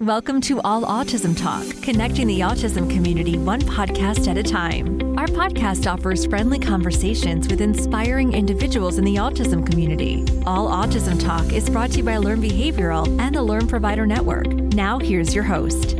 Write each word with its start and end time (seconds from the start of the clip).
Welcome 0.00 0.40
to 0.42 0.62
All 0.62 0.80
Autism 0.84 1.36
Talk, 1.36 1.82
connecting 1.82 2.26
the 2.26 2.40
autism 2.40 2.90
community 2.90 3.36
one 3.36 3.60
podcast 3.60 4.28
at 4.28 4.38
a 4.38 4.42
time. 4.42 4.98
Our 5.18 5.26
podcast 5.26 5.86
offers 5.86 6.24
friendly 6.24 6.58
conversations 6.58 7.48
with 7.48 7.60
inspiring 7.60 8.32
individuals 8.32 8.96
in 8.96 9.04
the 9.04 9.16
autism 9.16 9.70
community. 9.70 10.24
All 10.46 10.70
Autism 10.70 11.22
Talk 11.22 11.52
is 11.52 11.68
brought 11.68 11.90
to 11.90 11.98
you 11.98 12.04
by 12.04 12.16
Learn 12.16 12.40
Behavioral 12.40 13.20
and 13.20 13.34
the 13.34 13.42
Learn 13.42 13.66
Provider 13.66 14.06
Network. 14.06 14.46
Now, 14.46 14.98
here's 14.98 15.34
your 15.34 15.44
host. 15.44 15.98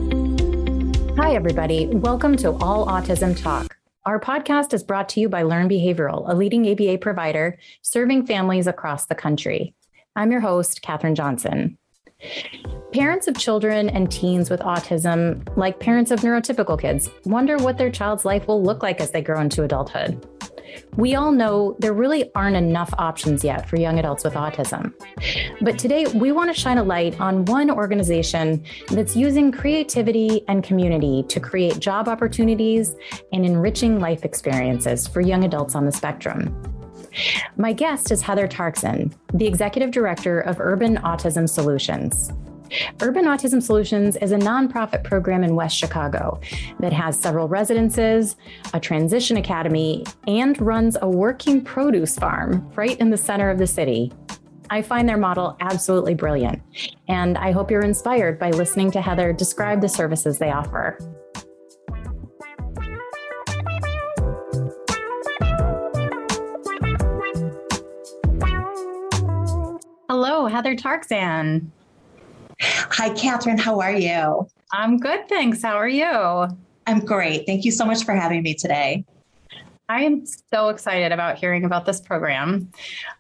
Hi, 1.19 1.35
everybody. 1.35 1.89
Welcome 1.89 2.39
to 2.39 2.53
All 2.53 2.87
Autism 2.87 3.39
Talk. 3.39 3.77
Our 4.07 4.19
podcast 4.19 4.73
is 4.73 4.83
brought 4.83 5.11
to 5.11 5.21
you 5.21 5.29
by 5.29 5.43
Learn 5.43 5.69
Behavioral, 5.69 6.25
a 6.27 6.35
leading 6.35 6.67
ABA 6.73 7.03
provider 7.03 7.59
serving 7.83 8.25
families 8.25 8.67
across 8.67 9.05
the 9.05 9.15
country. 9.15 9.75
I'm 10.17 10.33
your 10.33 10.41
host, 10.41 10.81
Katherine 10.81 11.15
Johnson. 11.15 11.77
Parents 12.93 13.29
of 13.29 13.39
children 13.39 13.89
and 13.89 14.11
teens 14.11 14.51
with 14.51 14.61
autism, 14.61 15.47
like 15.57 15.79
parents 15.79 16.11
of 16.11 16.21
neurotypical 16.21 16.81
kids, 16.81 17.09
wonder 17.25 17.57
what 17.57 17.79
their 17.79 17.91
child's 17.91 18.25
life 18.25 18.49
will 18.49 18.63
look 18.63 18.83
like 18.83 19.01
as 19.01 19.13
they 19.13 19.23
grow 19.23 19.41
into 19.41 19.63
adulthood. 19.63 20.27
We 20.97 21.15
all 21.15 21.33
know 21.33 21.77
there 21.79 21.93
really 21.93 22.31
aren't 22.35 22.57
enough 22.57 22.93
options 22.99 23.45
yet 23.45 23.69
for 23.69 23.77
young 23.77 23.99
adults 23.99 24.25
with 24.25 24.35
autism. 24.35 24.93
But 25.61 25.79
today, 25.79 26.07
we 26.07 26.33
want 26.33 26.55
to 26.55 26.61
shine 26.61 26.79
a 26.79 26.83
light 26.83 27.21
on 27.21 27.45
one 27.45 27.71
organization 27.71 28.65
that's 28.89 29.17
using 29.17 29.53
creativity 29.53 30.43
and 30.49 30.63
community 30.63 31.25
to 31.29 31.41
create 31.41 31.79
job 31.79 32.09
opportunities 32.09 32.97
and 33.33 33.45
enriching 33.45 34.01
life 34.01 34.25
experiences 34.25 35.07
for 35.07 35.21
young 35.21 35.45
adults 35.45 35.75
on 35.75 35.87
the 35.87 35.93
spectrum. 35.93 36.55
My 37.57 37.73
guest 37.73 38.11
is 38.11 38.23
Heather 38.23 38.49
Tarczan, 38.49 39.13
the 39.35 39.47
Executive 39.47 39.91
Director 39.91 40.41
of 40.41 40.61
Urban 40.61 40.97
Autism 40.99 41.49
Solutions. 41.49 42.33
Urban 43.01 43.25
Autism 43.25 43.63
Solutions 43.63 44.17
is 44.17 44.33
a 44.33 44.39
nonprofit 44.39 45.03
program 45.03 45.43
in 45.43 45.57
West 45.57 45.77
Chicago 45.77 46.41
that 46.79 46.93
has 46.93 47.19
several 47.19 47.49
residences, 47.49 48.37
a 48.75 48.81
transition 48.81 49.37
academy, 49.37 50.05
and 50.29 50.61
runs 50.61 50.97
a 51.03 51.09
working 51.09 51.63
produce 51.63 52.17
farm 52.17 52.71
right 52.75 52.99
in 52.99 53.11
the 53.11 53.17
center 53.17 53.51
of 53.51 53.59
the 53.59 53.67
city. 53.67 54.13
I 54.71 54.83
find 54.83 55.09
their 55.09 55.17
model 55.17 55.57
absolutely 55.61 56.15
brilliant, 56.15 56.63
and 57.09 57.37
I 57.37 57.51
hope 57.51 57.73
you're 57.73 57.81
inspired 57.81 58.39
by 58.39 58.51
listening 58.51 58.93
to 58.93 59.01
Heather 59.01 59.33
describe 59.33 59.81
the 59.81 59.89
services 59.89 60.39
they 60.39 60.53
offer. 60.53 60.97
Hello, 70.41 70.49
Heather 70.49 70.75
Tarczan. 70.75 71.67
Hi, 72.63 73.11
Catherine. 73.11 73.59
How 73.59 73.79
are 73.79 73.93
you? 73.93 74.49
I'm 74.73 74.97
good, 74.97 75.29
thanks. 75.29 75.63
How 75.63 75.75
are 75.75 75.87
you? 75.87 76.49
I'm 76.87 77.01
great. 77.05 77.45
Thank 77.45 77.67
you 77.67 77.71
so 77.71 77.85
much 77.85 78.05
for 78.05 78.15
having 78.15 78.43
me 78.43 78.55
today. 78.55 79.05
I 79.91 80.05
am 80.05 80.25
so 80.51 80.71
excited 80.71 81.13
about 81.13 81.37
hearing 81.37 81.67
about 81.67 81.85
this 81.85 82.01
program. 82.01 82.73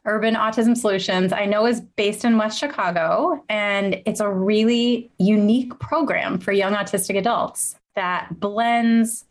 Urban 0.07 0.35
Autism 0.35 0.75
Solutions, 0.75 1.31
I 1.31 1.45
know, 1.45 1.67
is 1.67 1.83
based 1.83 2.25
in 2.25 2.39
West 2.39 2.59
Chicago, 2.59 3.45
and 3.51 4.01
it's 4.07 4.21
a 4.21 4.31
really 4.31 5.11
unique 5.19 5.79
program 5.79 6.39
for 6.39 6.53
young 6.53 6.73
autistic 6.73 7.19
adults 7.19 7.77
that 7.97 8.41
blends 8.41 9.27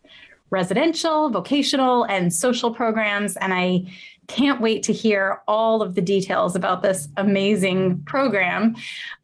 residential, 0.52 1.32
vocational, 1.32 2.04
and 2.04 2.32
social 2.32 2.72
programs. 2.72 3.36
And 3.38 3.52
I 3.52 3.86
can't 4.30 4.62
wait 4.62 4.84
to 4.84 4.94
hear 4.94 5.42
all 5.48 5.82
of 5.82 5.96
the 5.96 6.02
details 6.02 6.56
about 6.56 6.82
this 6.82 7.10
amazing 7.18 8.02
program. 8.04 8.76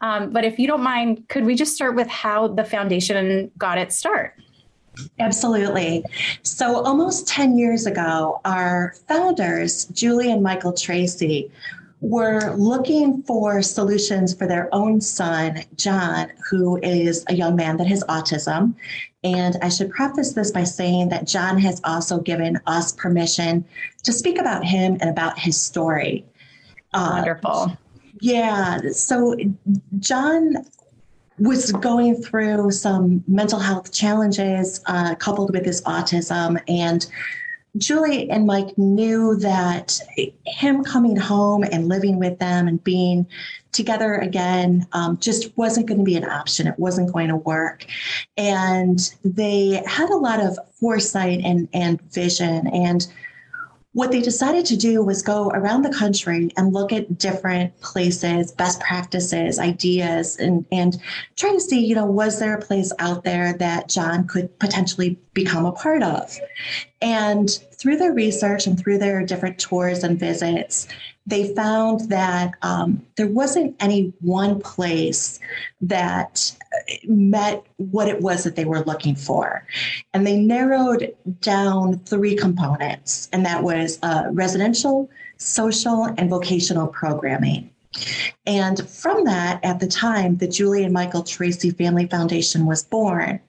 Um, 0.01 0.31
but 0.31 0.43
if 0.43 0.59
you 0.59 0.67
don't 0.67 0.83
mind, 0.83 1.29
could 1.29 1.45
we 1.45 1.55
just 1.55 1.75
start 1.75 1.95
with 1.95 2.07
how 2.07 2.49
the 2.49 2.65
foundation 2.65 3.51
got 3.57 3.77
its 3.77 3.95
start? 3.95 4.33
Absolutely. 5.19 6.03
So, 6.43 6.81
almost 6.83 7.27
10 7.27 7.57
years 7.57 7.85
ago, 7.85 8.39
our 8.45 8.95
founders, 9.07 9.85
Julie 9.85 10.31
and 10.31 10.41
Michael 10.41 10.73
Tracy, 10.73 11.51
were 12.01 12.55
looking 12.55 13.23
for 13.23 13.61
solutions 13.61 14.33
for 14.33 14.47
their 14.47 14.73
own 14.73 15.01
son, 15.01 15.63
John, 15.75 16.31
who 16.49 16.77
is 16.77 17.25
a 17.27 17.35
young 17.35 17.55
man 17.55 17.77
that 17.77 17.87
has 17.87 18.03
autism. 18.05 18.75
And 19.25 19.57
I 19.63 19.69
should 19.69 19.89
preface 19.89 20.33
this 20.33 20.51
by 20.51 20.63
saying 20.63 21.09
that 21.09 21.25
John 21.25 21.57
has 21.57 21.81
also 21.83 22.19
given 22.19 22.59
us 22.67 22.91
permission 22.91 23.65
to 24.03 24.13
speak 24.13 24.37
about 24.37 24.63
him 24.63 24.97
and 25.01 25.09
about 25.09 25.39
his 25.39 25.59
story. 25.59 26.23
Uh, 26.93 27.13
Wonderful. 27.15 27.51
Uh, 27.51 27.75
yeah. 28.21 28.79
So, 28.91 29.35
John 29.99 30.57
was 31.39 31.71
going 31.71 32.21
through 32.21 32.71
some 32.71 33.23
mental 33.27 33.59
health 33.59 33.91
challenges 33.91 34.79
uh, 34.85 35.15
coupled 35.15 35.51
with 35.51 35.65
his 35.65 35.81
autism. 35.81 36.61
And 36.67 37.05
Julie 37.77 38.29
and 38.29 38.45
Mike 38.45 38.77
knew 38.77 39.35
that 39.37 39.99
him 40.45 40.83
coming 40.83 41.15
home 41.15 41.63
and 41.63 41.87
living 41.87 42.19
with 42.19 42.37
them 42.37 42.67
and 42.67 42.81
being 42.83 43.25
together 43.75 44.15
again 44.15 44.87
um, 44.93 45.17
just 45.17 45.55
wasn't 45.57 45.85
going 45.87 45.99
to 45.99 46.03
be 46.03 46.15
an 46.15 46.27
option. 46.27 46.67
It 46.67 46.79
wasn't 46.79 47.11
going 47.13 47.27
to 47.27 47.35
work. 47.35 47.85
And 48.37 48.99
they 49.23 49.83
had 49.85 50.09
a 50.09 50.17
lot 50.17 50.39
of 50.39 50.57
foresight 50.79 51.41
and, 51.43 51.67
and 51.73 52.01
vision. 52.11 52.67
And 52.67 53.05
what 53.95 54.11
they 54.11 54.19
decided 54.19 54.65
to 54.65 54.75
do 54.75 55.01
was 55.01 55.21
go 55.21 55.49
around 55.51 55.83
the 55.83 55.93
country 55.93 56.51
and 56.57 56.73
look 56.73 56.91
at 56.91 57.17
different 57.17 57.79
places, 57.79 58.51
best 58.51 58.81
practices, 58.81 59.57
ideas, 59.57 60.35
and, 60.37 60.65
and 60.69 61.01
try 61.37 61.53
to 61.53 61.61
see, 61.61 61.79
you 61.85 61.95
know, 61.95 62.05
was 62.05 62.37
there 62.37 62.55
a 62.55 62.61
place 62.61 62.91
out 62.99 63.23
there 63.23 63.53
that 63.53 63.87
John 63.87 64.27
could 64.27 64.59
potentially 64.59 65.17
become 65.33 65.65
a 65.65 65.71
part 65.71 66.03
of? 66.03 66.37
And 67.01 67.49
through 67.71 67.95
their 67.95 68.11
research 68.11 68.67
and 68.67 68.77
through 68.77 68.97
their 68.97 69.25
different 69.25 69.59
tours 69.59 70.03
and 70.03 70.19
visits, 70.19 70.89
they 71.25 71.53
found 71.55 72.09
that 72.09 72.53
um, 72.61 73.03
there 73.15 73.27
wasn't 73.27 73.75
any 73.79 74.13
one 74.21 74.59
place 74.59 75.39
that 75.81 76.55
met 77.05 77.65
what 77.77 78.07
it 78.07 78.21
was 78.21 78.43
that 78.43 78.55
they 78.55 78.65
were 78.65 78.81
looking 78.81 79.15
for. 79.15 79.65
And 80.13 80.25
they 80.25 80.37
narrowed 80.37 81.15
down 81.41 81.99
three 81.99 82.35
components, 82.35 83.27
and 83.33 83.45
that 83.45 83.63
was 83.63 83.97
uh, 84.03 84.25
residential, 84.31 85.09
social, 85.37 86.03
and 86.17 86.29
vocational 86.29 86.87
programming. 86.87 87.71
And 88.45 88.87
from 88.89 89.23
that, 89.23 89.63
at 89.63 89.79
the 89.79 89.87
time, 89.87 90.37
the 90.37 90.47
Julie 90.47 90.83
and 90.83 90.93
Michael 90.93 91.23
Tracy 91.23 91.71
Family 91.71 92.07
Foundation 92.07 92.65
was 92.65 92.83
born. 92.83 93.39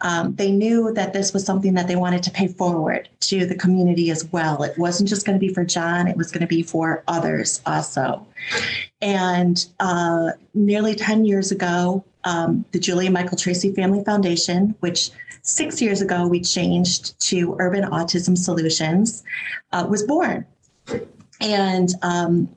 Um, 0.00 0.34
they 0.36 0.52
knew 0.52 0.92
that 0.94 1.12
this 1.12 1.32
was 1.32 1.44
something 1.44 1.74
that 1.74 1.88
they 1.88 1.96
wanted 1.96 2.22
to 2.24 2.30
pay 2.30 2.46
forward 2.48 3.08
to 3.20 3.46
the 3.46 3.56
community 3.56 4.10
as 4.10 4.24
well. 4.26 4.62
It 4.62 4.78
wasn't 4.78 5.08
just 5.08 5.26
going 5.26 5.38
to 5.38 5.44
be 5.44 5.52
for 5.52 5.64
John, 5.64 6.06
it 6.06 6.16
was 6.16 6.30
going 6.30 6.42
to 6.42 6.46
be 6.46 6.62
for 6.62 7.02
others 7.08 7.60
also. 7.66 8.26
And 9.02 9.66
uh, 9.80 10.32
nearly 10.54 10.94
10 10.94 11.24
years 11.24 11.50
ago, 11.50 12.04
um, 12.24 12.64
the 12.72 12.78
Julie 12.78 13.06
and 13.06 13.14
Michael 13.14 13.36
Tracy 13.36 13.72
Family 13.74 14.04
Foundation, 14.04 14.74
which 14.80 15.10
six 15.42 15.80
years 15.80 16.00
ago 16.00 16.26
we 16.26 16.40
changed 16.40 17.18
to 17.20 17.56
Urban 17.58 17.84
Autism 17.84 18.36
Solutions, 18.36 19.24
uh, 19.72 19.86
was 19.88 20.02
born. 20.04 20.46
And 21.40 21.94
um, 22.02 22.48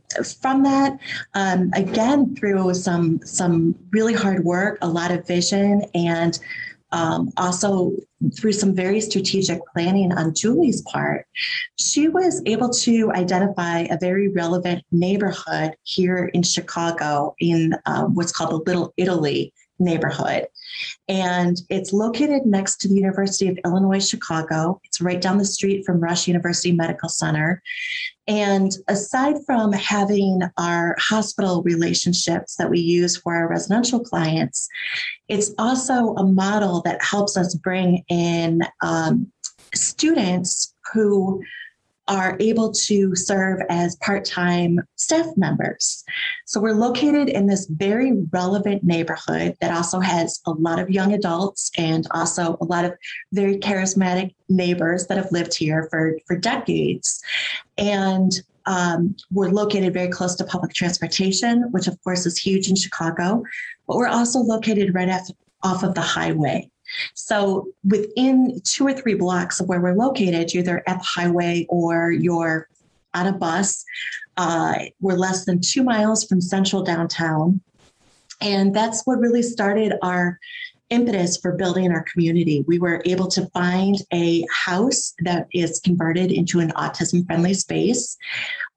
from 0.41 0.63
that, 0.63 0.99
um, 1.35 1.71
again, 1.73 2.35
through 2.35 2.73
some 2.73 3.19
some 3.23 3.75
really 3.91 4.15
hard 4.15 4.43
work, 4.43 4.79
a 4.81 4.87
lot 4.87 5.11
of 5.11 5.27
vision, 5.27 5.83
and 5.93 6.39
um, 6.91 7.31
also 7.37 7.93
through 8.35 8.53
some 8.53 8.75
very 8.75 9.01
strategic 9.01 9.59
planning 9.73 10.11
on 10.13 10.33
Julie's 10.33 10.81
part, 10.83 11.25
she 11.77 12.07
was 12.07 12.41
able 12.45 12.69
to 12.69 13.11
identify 13.13 13.81
a 13.81 13.97
very 13.99 14.27
relevant 14.27 14.83
neighborhood 14.91 15.75
here 15.83 16.25
in 16.33 16.43
Chicago 16.43 17.35
in 17.39 17.73
um, 17.85 18.13
what's 18.15 18.31
called 18.31 18.51
the 18.51 18.69
Little 18.69 18.93
Italy 18.97 19.53
neighborhood. 19.79 20.47
And 21.07 21.57
it's 21.69 21.93
located 21.93 22.45
next 22.45 22.77
to 22.81 22.87
the 22.87 22.95
University 22.95 23.47
of 23.47 23.57
Illinois 23.65 24.05
Chicago. 24.05 24.79
It's 24.83 25.01
right 25.01 25.21
down 25.21 25.37
the 25.37 25.45
street 25.45 25.85
from 25.85 25.99
Rush 25.99 26.27
University 26.27 26.71
Medical 26.71 27.09
Center. 27.09 27.61
And 28.27 28.71
aside 28.87 29.35
from 29.45 29.73
having 29.73 30.41
our 30.57 30.95
hospital 30.99 31.63
relationships 31.63 32.55
that 32.55 32.69
we 32.69 32.79
use 32.79 33.17
for 33.17 33.35
our 33.35 33.49
residential 33.49 33.99
clients, 33.99 34.69
it's 35.27 35.51
also 35.57 36.15
a 36.15 36.25
model 36.25 36.81
that 36.83 37.03
helps 37.03 37.35
us 37.35 37.55
bring 37.55 38.03
in 38.09 38.61
um, 38.81 39.31
students 39.73 40.73
who 40.93 41.41
are 42.11 42.35
able 42.41 42.71
to 42.73 43.15
serve 43.15 43.61
as 43.69 43.95
part 43.97 44.25
time 44.25 44.81
staff 44.97 45.27
members. 45.37 46.03
So 46.45 46.59
we're 46.59 46.73
located 46.73 47.29
in 47.29 47.47
this 47.47 47.67
very 47.67 48.11
relevant 48.31 48.83
neighborhood 48.83 49.55
that 49.61 49.71
also 49.71 50.01
has 50.01 50.41
a 50.45 50.51
lot 50.51 50.77
of 50.77 50.89
young 50.89 51.13
adults 51.13 51.71
and 51.77 52.05
also 52.11 52.57
a 52.59 52.65
lot 52.65 52.83
of 52.83 52.93
very 53.31 53.57
charismatic 53.57 54.35
neighbors 54.49 55.07
that 55.07 55.17
have 55.17 55.31
lived 55.31 55.55
here 55.55 55.87
for, 55.89 56.17
for 56.27 56.35
decades. 56.35 57.21
And 57.77 58.31
um, 58.65 59.15
we're 59.31 59.49
located 59.49 59.93
very 59.93 60.09
close 60.09 60.35
to 60.35 60.43
public 60.43 60.73
transportation, 60.73 61.63
which 61.71 61.87
of 61.87 62.01
course 62.03 62.25
is 62.25 62.37
huge 62.37 62.69
in 62.69 62.75
Chicago, 62.75 63.43
but 63.87 63.95
we're 63.95 64.07
also 64.07 64.39
located 64.39 64.93
right 64.93 65.09
after 65.09 65.33
off 65.63 65.83
of 65.83 65.93
the 65.93 66.01
highway. 66.01 66.70
So 67.13 67.67
within 67.83 68.61
two 68.63 68.85
or 68.85 68.93
three 68.93 69.15
blocks 69.15 69.59
of 69.59 69.67
where 69.67 69.81
we're 69.81 69.95
located, 69.95 70.53
either 70.53 70.83
at 70.87 70.99
the 70.99 71.05
highway 71.05 71.65
or 71.69 72.11
you're 72.11 72.67
on 73.13 73.27
a 73.27 73.33
bus. 73.33 73.83
Uh, 74.37 74.75
we're 74.99 75.15
less 75.15 75.45
than 75.45 75.59
two 75.61 75.83
miles 75.83 76.23
from 76.23 76.41
central 76.41 76.83
downtown. 76.83 77.61
And 78.39 78.73
that's 78.75 79.05
what 79.05 79.19
really 79.19 79.43
started 79.43 79.93
our 80.01 80.39
impetus 80.91 81.37
for 81.37 81.53
building 81.53 81.91
our 81.91 82.03
community. 82.03 82.63
We 82.67 82.77
were 82.77 83.01
able 83.05 83.27
to 83.29 83.47
find 83.47 83.95
a 84.13 84.45
house 84.51 85.13
that 85.19 85.47
is 85.53 85.79
converted 85.79 86.31
into 86.31 86.59
an 86.59 86.71
autism 86.71 87.25
friendly 87.25 87.53
space. 87.53 88.17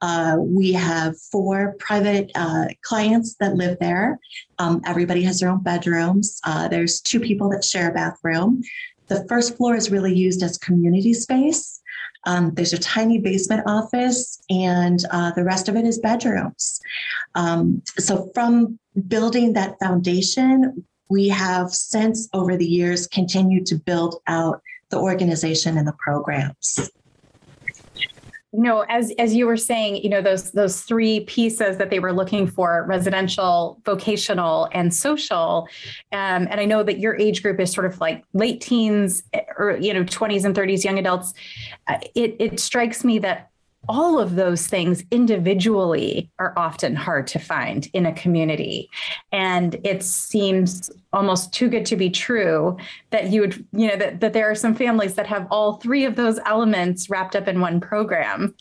Uh, 0.00 0.36
we 0.38 0.72
have 0.72 1.20
four 1.20 1.74
private 1.78 2.30
uh, 2.34 2.66
clients 2.82 3.36
that 3.40 3.56
live 3.56 3.78
there. 3.80 4.18
Um, 4.58 4.80
everybody 4.86 5.22
has 5.22 5.40
their 5.40 5.50
own 5.50 5.62
bedrooms. 5.62 6.40
Uh, 6.44 6.68
there's 6.68 7.00
two 7.00 7.20
people 7.20 7.50
that 7.50 7.64
share 7.64 7.90
a 7.90 7.94
bathroom. 7.94 8.62
The 9.08 9.26
first 9.28 9.56
floor 9.56 9.74
is 9.76 9.90
really 9.90 10.14
used 10.14 10.42
as 10.42 10.56
community 10.56 11.12
space. 11.12 11.80
Um, 12.26 12.54
there's 12.54 12.72
a 12.72 12.78
tiny 12.78 13.18
basement 13.18 13.64
office, 13.66 14.42
and 14.48 15.04
uh, 15.10 15.32
the 15.32 15.44
rest 15.44 15.68
of 15.68 15.76
it 15.76 15.84
is 15.84 15.98
bedrooms. 15.98 16.80
Um, 17.34 17.82
so, 17.98 18.30
from 18.34 18.78
building 19.08 19.52
that 19.54 19.78
foundation, 19.78 20.84
we 21.08 21.28
have 21.28 21.70
since 21.72 22.28
over 22.32 22.56
the 22.56 22.66
years 22.66 23.06
continued 23.06 23.66
to 23.66 23.76
build 23.76 24.16
out 24.26 24.62
the 24.90 24.98
organization 24.98 25.76
and 25.76 25.86
the 25.86 25.94
programs. 25.98 26.90
You 28.52 28.62
know 28.62 28.84
as 28.88 29.12
as 29.18 29.34
you 29.34 29.46
were 29.46 29.56
saying 29.56 29.96
you 29.96 30.08
know 30.08 30.22
those 30.22 30.52
those 30.52 30.82
three 30.82 31.20
pieces 31.24 31.76
that 31.78 31.90
they 31.90 31.98
were 31.98 32.12
looking 32.12 32.46
for 32.46 32.84
residential 32.88 33.80
vocational 33.84 34.68
and 34.70 34.94
social 34.94 35.66
um, 36.12 36.46
and 36.48 36.60
i 36.60 36.64
know 36.64 36.84
that 36.84 37.00
your 37.00 37.16
age 37.16 37.42
group 37.42 37.58
is 37.58 37.72
sort 37.72 37.84
of 37.84 38.00
like 38.00 38.22
late 38.32 38.60
teens 38.60 39.24
or 39.58 39.76
you 39.80 39.92
know 39.92 40.04
20s 40.04 40.44
and 40.44 40.54
30s 40.54 40.84
young 40.84 41.00
adults 41.00 41.34
uh, 41.88 41.98
it 42.14 42.36
it 42.38 42.60
strikes 42.60 43.02
me 43.02 43.18
that 43.18 43.50
all 43.88 44.18
of 44.18 44.36
those 44.36 44.66
things 44.66 45.04
individually 45.10 46.30
are 46.38 46.52
often 46.56 46.94
hard 46.94 47.26
to 47.28 47.38
find 47.38 47.88
in 47.92 48.06
a 48.06 48.12
community. 48.12 48.88
And 49.32 49.76
it 49.84 50.02
seems 50.02 50.90
almost 51.12 51.52
too 51.52 51.68
good 51.68 51.86
to 51.86 51.96
be 51.96 52.10
true 52.10 52.76
that 53.10 53.30
you 53.30 53.40
would 53.40 53.64
you 53.72 53.86
know 53.88 53.96
that, 53.96 54.20
that 54.20 54.32
there 54.32 54.50
are 54.50 54.54
some 54.54 54.74
families 54.74 55.14
that 55.14 55.26
have 55.26 55.46
all 55.50 55.74
three 55.74 56.04
of 56.04 56.16
those 56.16 56.40
elements 56.44 57.08
wrapped 57.08 57.36
up 57.36 57.46
in 57.46 57.60
one 57.60 57.80
program. 57.80 58.54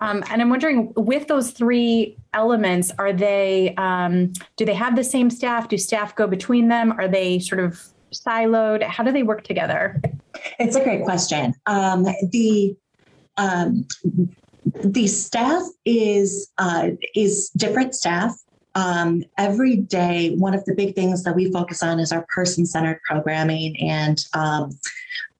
Um, 0.00 0.24
and 0.30 0.40
i'm 0.40 0.48
wondering 0.48 0.92
with 0.96 1.28
those 1.28 1.50
three 1.50 2.16
elements 2.32 2.90
are 2.98 3.12
they 3.12 3.74
um, 3.76 4.32
do 4.56 4.64
they 4.64 4.74
have 4.74 4.96
the 4.96 5.04
same 5.04 5.30
staff? 5.30 5.68
Do 5.68 5.76
staff 5.76 6.14
go 6.14 6.26
between 6.26 6.68
them? 6.68 6.92
Are 6.92 7.08
they 7.08 7.38
sort 7.38 7.60
of 7.60 7.80
siloed? 8.12 8.82
How 8.82 9.04
do 9.04 9.12
they 9.12 9.22
work 9.22 9.44
together? 9.44 10.00
It's 10.58 10.76
a 10.76 10.82
great 10.82 11.04
question. 11.04 11.54
Um, 11.66 12.04
the 12.30 12.76
um, 13.36 13.86
the 14.64 15.06
staff 15.06 15.62
is 15.84 16.50
uh, 16.58 16.90
is 17.14 17.50
different 17.50 17.94
staff. 17.94 18.34
Um, 18.74 19.24
every 19.36 19.76
day, 19.76 20.34
one 20.36 20.54
of 20.54 20.64
the 20.64 20.74
big 20.74 20.94
things 20.94 21.24
that 21.24 21.34
we 21.34 21.50
focus 21.50 21.82
on 21.82 21.98
is 21.98 22.12
our 22.12 22.24
person 22.32 22.64
centered 22.64 23.00
programming 23.02 23.76
and 23.80 24.24
um, 24.32 24.78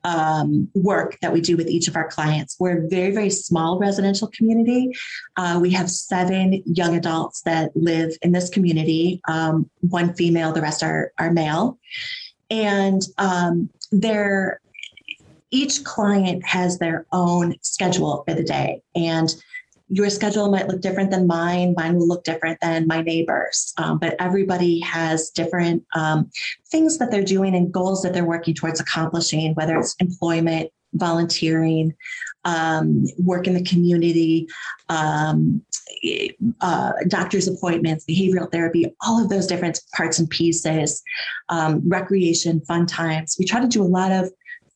um, 0.05 0.69
work 0.75 1.19
that 1.21 1.33
we 1.33 1.41
do 1.41 1.57
with 1.57 1.69
each 1.69 1.89
of 1.89 1.97
our 1.97 2.09
clients. 2.09 2.57
We're 2.59 2.85
a 2.85 2.89
very, 2.89 3.13
very 3.13 3.31
small 3.31 3.79
residential 3.79 4.29
community. 4.29 4.93
Uh, 5.37 5.59
we 5.61 5.71
have 5.71 5.91
seven 5.91 6.63
young 6.67 6.97
adults 6.97 7.43
that 7.43 7.71
live 7.77 8.13
in 8.23 8.33
this 8.33 8.49
community, 8.49 9.21
um, 9.29 9.69
one 9.81 10.15
female, 10.15 10.53
the 10.53 10.63
rest 10.63 10.83
are, 10.83 11.13
are 11.19 11.31
male. 11.31 11.79
And 12.51 13.03
um, 13.19 13.71
they're 13.93 14.60
each 15.51 15.85
client 15.85 16.45
has 16.47 16.79
their 16.79 17.07
own 17.13 17.55
schedule 17.63 18.25
for 18.27 18.35
the 18.35 18.45
day. 18.45 18.83
And 18.95 19.35
your 19.89 20.09
schedule 20.09 20.51
might 20.51 20.69
look 20.69 20.81
different 20.81 21.11
than 21.11 21.27
mine. 21.27 21.75
Mine 21.77 21.97
will 21.97 22.07
look 22.07 22.23
different 22.23 22.61
than 22.61 22.87
my 22.87 23.03
neighbors. 23.03 23.75
Um, 23.77 23.99
but 23.99 24.15
everybody 24.21 24.79
has 24.81 25.31
different 25.31 25.85
um, 25.97 26.31
things 26.69 26.97
that 26.99 27.11
they're 27.11 27.25
doing 27.25 27.57
and 27.57 27.73
goals 27.73 28.03
that 28.03 28.15
they're 28.15 28.25
working 28.25 28.55
towards 28.55 28.79
accomplishing, 28.79 29.55
whether 29.55 29.77
it's 29.77 29.97
employment, 29.99 30.71
volunteering, 30.95 31.95
um, 32.45 33.05
work 33.19 33.47
in 33.47 33.55
the 33.55 33.65
community, 33.65 34.49
um, 34.89 35.63
uh, 36.61 36.93
doctor's 37.09 37.49
appointments, 37.49 38.05
behavioral 38.07 38.51
therapy, 38.51 38.87
all 39.03 39.23
of 39.23 39.29
those 39.29 39.47
different 39.47 39.81
parts 39.95 40.19
and 40.19 40.31
pieces, 40.31 41.03
um, 41.49 41.83
recreation, 41.87 42.61
fun 42.61 42.87
times. 42.87 43.37
We 43.39 43.45
try 43.45 43.61
to 43.61 43.69
do 43.69 43.83
a 43.83 43.85
lot 43.85 44.13
of 44.13 44.31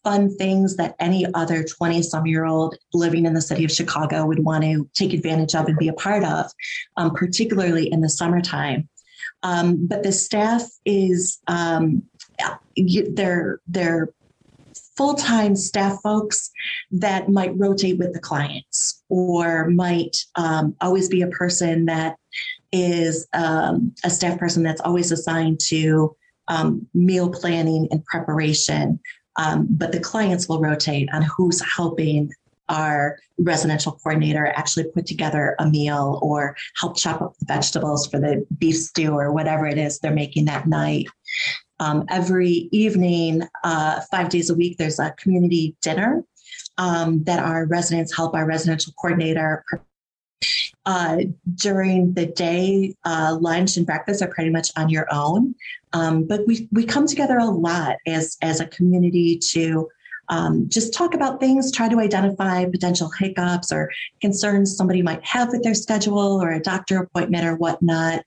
fun 0.05 0.37
things 0.37 0.77
that 0.77 0.95
any 1.01 1.27
other 1.35 1.65
20 1.65 2.03
some 2.03 2.27
year 2.27 2.45
old 2.45 2.77
living 2.93 3.27
in 3.27 3.35
the 3.35 3.41
city 3.41 3.65
of 3.65 3.73
Chicago 3.73 4.27
would 4.27 4.45
want 4.45 4.63
to 4.63 4.89
take 4.95 5.13
advantage 5.13 5.55
of 5.55 5.67
and 5.67 5.79
be 5.79 5.89
a 5.89 5.95
part 5.95 6.23
of, 6.23 6.51
um, 6.97 7.11
particularly 7.13 7.91
in 7.91 8.01
the 8.01 8.09
summertime. 8.09 8.89
Um, 9.43 9.87
but 9.87 10.03
the 10.03 10.13
staff 10.13 10.63
is 10.85 11.39
um, 11.49 12.03
they're 12.77 13.61
they're 13.67 14.09
full-time 14.97 15.57
staff 15.57 15.99
folks 16.03 16.51
that 16.91 17.29
might 17.29 17.57
rotate 17.59 17.99
with 17.99 18.13
the 18.13 18.21
clients 18.21 19.03
or 19.09 19.69
might 19.71 20.17
um, 20.37 20.77
always 20.81 21.09
be 21.09 21.23
a 21.23 21.29
person 21.29 21.87
that 21.87 22.17
is 22.71 23.27
um, 23.33 23.93
a 24.05 24.11
staff 24.11 24.39
person 24.39 24.63
that's 24.63 24.81
always 24.81 25.11
assigned 25.11 25.59
to 25.61 26.15
um, 26.49 26.87
meal 26.95 27.31
planning 27.31 27.89
and 27.91 28.05
preparation 28.05 29.01
um, 29.37 29.67
but 29.71 29.93
the 29.93 30.01
clients 30.01 30.49
will 30.49 30.61
rotate 30.61 31.09
on 31.13 31.23
who's 31.23 31.63
helping 31.77 32.31
our 32.69 33.19
residential 33.39 33.93
coordinator 33.93 34.47
actually 34.47 34.85
put 34.85 35.07
together 35.07 35.55
a 35.59 35.67
meal 35.69 36.19
or 36.23 36.57
help 36.77 36.97
chop 36.97 37.21
up 37.21 37.37
the 37.39 37.47
vegetables 37.47 38.07
for 38.07 38.19
the 38.19 38.47
beef 38.59 38.77
stew 38.77 39.13
or 39.13 39.33
whatever 39.33 39.67
it 39.67 39.79
is 39.79 39.99
they're 39.99 40.13
making 40.13 40.47
that 40.47 40.67
night. 40.67 41.07
Um, 41.81 42.05
every 42.09 42.69
evening, 42.73 43.43
uh, 43.65 44.01
five 44.11 44.29
days 44.29 44.49
a 44.49 44.55
week, 44.55 44.79
there's 44.79 44.99
a 44.99 45.11
community 45.13 45.77
dinner 45.83 46.25
um, 46.79 47.23
that 47.25 47.41
our 47.41 47.67
residents 47.67 48.15
help 48.17 48.35
our 48.35 48.47
residential 48.47 48.93
coordinator 48.99 49.65
uh, 50.87 51.19
during 51.55 52.13
the 52.15 52.27
day, 52.27 52.95
uh, 53.05 53.37
lunch 53.41 53.77
and 53.77 53.87
breakfast 53.87 54.23
are 54.23 54.29
pretty 54.29 54.51
much 54.51 54.71
on 54.77 54.89
your 54.89 55.07
own. 55.11 55.55
Um, 55.93 56.25
but 56.25 56.47
we, 56.47 56.69
we 56.73 56.85
come 56.85 57.07
together 57.07 57.39
a 57.39 57.45
lot 57.45 57.97
as, 58.07 58.37
as 58.43 58.61
a 58.61 58.67
community 58.67 59.39
to 59.51 59.89
um, 60.29 60.69
just 60.69 60.95
talk 60.95 61.15
about 61.15 61.41
things, 61.41 61.71
try 61.71 61.89
to 61.89 62.01
identify 62.01 62.65
potential 62.65 63.11
hiccups 63.19 63.73
or 63.73 63.91
concerns 64.21 64.77
somebody 64.77 65.03
might 65.03 65.25
have 65.25 65.51
with 65.51 65.63
their 65.63 65.75
schedule 65.75 66.43
or 66.43 66.53
a 66.53 66.63
doctor 66.63 66.99
appointment 66.99 67.45
or 67.45 67.57
whatnot. 67.57 68.25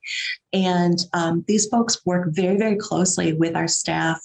And 0.54 0.98
um, 1.14 1.44
these 1.48 1.68
folks 1.68 2.06
work 2.06 2.30
very, 2.32 2.58
very 2.58 2.76
closely 2.76 3.34
with 3.34 3.56
our 3.56 3.68
staff 3.68 4.20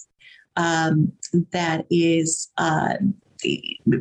um, 0.55 1.11
that 1.51 1.85
is 1.89 2.51
uh, 2.57 2.95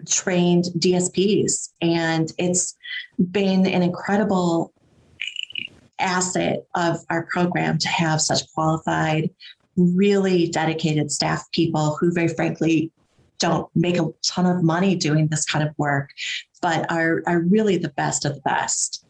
trained 0.06 0.64
DSPs. 0.78 1.70
And 1.80 2.32
it's 2.38 2.76
been 3.30 3.66
an 3.66 3.82
incredible 3.82 4.72
asset 5.98 6.64
of 6.74 6.98
our 7.10 7.26
program 7.26 7.78
to 7.78 7.88
have 7.88 8.20
such 8.20 8.42
qualified, 8.54 9.30
really 9.76 10.48
dedicated 10.48 11.10
staff 11.10 11.50
people 11.52 11.96
who, 11.98 12.12
very 12.12 12.28
frankly, 12.28 12.90
don't 13.38 13.68
make 13.74 13.98
a 13.98 14.08
ton 14.24 14.46
of 14.46 14.62
money 14.62 14.94
doing 14.94 15.26
this 15.28 15.44
kind 15.44 15.66
of 15.66 15.74
work, 15.76 16.10
but 16.60 16.90
are, 16.90 17.22
are 17.26 17.40
really 17.40 17.76
the 17.76 17.88
best 17.90 18.24
of 18.24 18.34
the 18.34 18.40
best. 18.42 19.04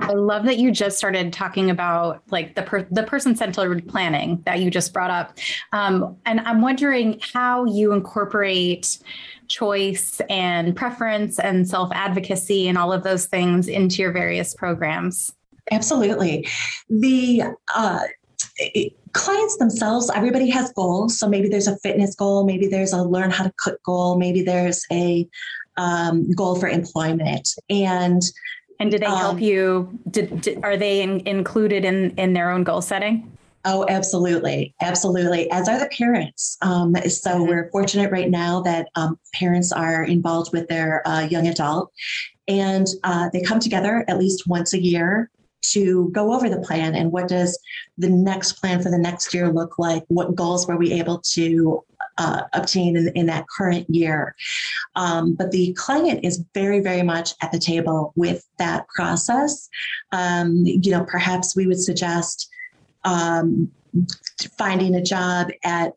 I 0.00 0.12
love 0.12 0.44
that 0.44 0.58
you 0.58 0.70
just 0.70 0.96
started 0.98 1.32
talking 1.32 1.70
about 1.70 2.22
like 2.30 2.54
the 2.54 2.62
per- 2.62 2.86
the 2.90 3.02
person 3.02 3.36
centered 3.36 3.86
planning 3.86 4.42
that 4.46 4.60
you 4.60 4.70
just 4.70 4.92
brought 4.92 5.10
up, 5.10 5.38
um, 5.72 6.16
and 6.26 6.40
I'm 6.40 6.60
wondering 6.60 7.20
how 7.32 7.64
you 7.66 7.92
incorporate 7.92 8.98
choice 9.48 10.20
and 10.30 10.74
preference 10.74 11.38
and 11.38 11.68
self 11.68 11.90
advocacy 11.92 12.68
and 12.68 12.78
all 12.78 12.92
of 12.92 13.02
those 13.02 13.26
things 13.26 13.68
into 13.68 14.02
your 14.02 14.12
various 14.12 14.54
programs. 14.54 15.32
Absolutely, 15.70 16.48
the. 16.88 17.42
Uh, 17.74 18.00
clients 19.12 19.56
themselves, 19.56 20.10
everybody 20.14 20.48
has 20.48 20.72
goals. 20.72 21.18
So 21.18 21.28
maybe 21.28 21.48
there's 21.48 21.66
a 21.66 21.76
fitness 21.78 22.14
goal, 22.14 22.44
maybe 22.44 22.68
there's 22.68 22.92
a 22.92 23.02
learn 23.02 23.30
how 23.30 23.44
to 23.44 23.52
cook 23.58 23.82
goal, 23.82 24.18
maybe 24.18 24.42
there's 24.42 24.84
a 24.92 25.28
um, 25.76 26.30
goal 26.32 26.56
for 26.56 26.68
employment. 26.68 27.48
And 27.68 28.22
and 28.80 28.90
did 28.90 29.02
they 29.02 29.06
help 29.06 29.34
um, 29.34 29.38
you? 29.38 29.98
Did, 30.10 30.40
did, 30.40 30.64
are 30.64 30.76
they 30.76 31.02
in, 31.02 31.20
included 31.26 31.84
in 31.84 32.10
in 32.16 32.32
their 32.32 32.50
own 32.50 32.64
goal 32.64 32.80
setting? 32.80 33.30
Oh, 33.66 33.84
absolutely, 33.90 34.74
absolutely. 34.80 35.50
As 35.50 35.68
are 35.68 35.78
the 35.78 35.90
parents. 35.96 36.56
Um, 36.62 36.94
so 37.08 37.32
mm-hmm. 37.32 37.46
we're 37.46 37.70
fortunate 37.70 38.10
right 38.10 38.30
now 38.30 38.62
that 38.62 38.88
um, 38.96 39.18
parents 39.34 39.70
are 39.70 40.04
involved 40.04 40.52
with 40.54 40.66
their 40.68 41.06
uh, 41.06 41.20
young 41.20 41.46
adult, 41.46 41.92
and 42.48 42.86
uh, 43.04 43.28
they 43.32 43.42
come 43.42 43.60
together 43.60 44.04
at 44.08 44.18
least 44.18 44.48
once 44.48 44.72
a 44.72 44.82
year 44.82 45.30
to 45.62 46.08
go 46.12 46.32
over 46.32 46.48
the 46.48 46.60
plan 46.60 46.94
and 46.94 47.12
what 47.12 47.28
does 47.28 47.58
the 47.98 48.08
next 48.08 48.54
plan 48.54 48.82
for 48.82 48.90
the 48.90 48.96
next 48.96 49.34
year 49.34 49.52
look 49.52 49.78
like? 49.78 50.02
What 50.08 50.34
goals 50.34 50.66
were 50.66 50.78
we 50.78 50.92
able 50.92 51.18
to 51.32 51.84
uh, 52.20 52.42
obtain 52.52 52.96
in, 52.96 53.10
in, 53.14 53.26
that 53.26 53.46
current 53.48 53.88
year? 53.88 54.34
Um, 54.94 55.34
but 55.34 55.50
the 55.50 55.72
client 55.72 56.20
is 56.22 56.44
very, 56.54 56.80
very 56.80 57.02
much 57.02 57.32
at 57.40 57.50
the 57.50 57.58
table 57.58 58.12
with 58.14 58.46
that 58.58 58.86
process. 58.94 59.68
Um, 60.12 60.62
you 60.64 60.90
know, 60.90 61.04
perhaps 61.04 61.56
we 61.56 61.66
would 61.66 61.80
suggest 61.80 62.48
um, 63.04 63.70
finding 64.58 64.94
a 64.94 65.02
job 65.02 65.48
at 65.64 65.94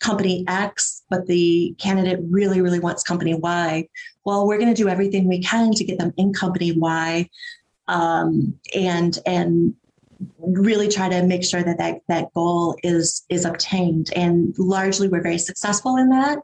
company 0.00 0.44
X, 0.48 1.02
but 1.08 1.26
the 1.26 1.74
candidate 1.78 2.18
really, 2.28 2.60
really 2.60 2.80
wants 2.80 3.02
company 3.02 3.34
Y. 3.34 3.88
Well, 4.24 4.46
we're 4.46 4.58
going 4.58 4.74
to 4.74 4.82
do 4.82 4.88
everything 4.88 5.28
we 5.28 5.40
can 5.40 5.70
to 5.72 5.84
get 5.84 5.98
them 5.98 6.12
in 6.16 6.32
company 6.32 6.72
Y, 6.72 7.28
um, 7.86 8.58
and 8.74 9.18
and 9.26 9.74
really 10.38 10.88
try 10.88 11.08
to 11.08 11.22
make 11.22 11.44
sure 11.44 11.62
that, 11.62 11.78
that 11.78 12.00
that 12.08 12.32
goal 12.34 12.76
is 12.82 13.24
is 13.28 13.44
obtained. 13.44 14.10
And 14.14 14.54
largely, 14.58 15.08
we're 15.08 15.22
very 15.22 15.38
successful 15.38 15.96
in 15.96 16.10
that. 16.10 16.38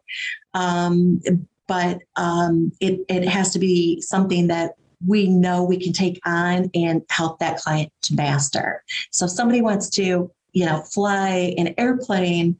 Um, 0.54 1.20
but 1.66 1.98
um, 2.16 2.72
it 2.80 3.00
it 3.08 3.28
has 3.28 3.52
to 3.52 3.58
be 3.58 4.00
something 4.00 4.46
that 4.48 4.74
we 5.06 5.28
know 5.28 5.62
we 5.62 5.78
can 5.78 5.92
take 5.92 6.20
on 6.24 6.70
and 6.74 7.02
help 7.10 7.38
that 7.38 7.58
client 7.58 7.92
to 8.02 8.14
master. 8.14 8.82
So 9.10 9.26
if 9.26 9.32
somebody 9.32 9.60
wants 9.60 9.90
to, 9.90 10.30
you 10.52 10.64
know, 10.64 10.82
fly 10.82 11.54
an 11.58 11.74
airplane 11.76 12.58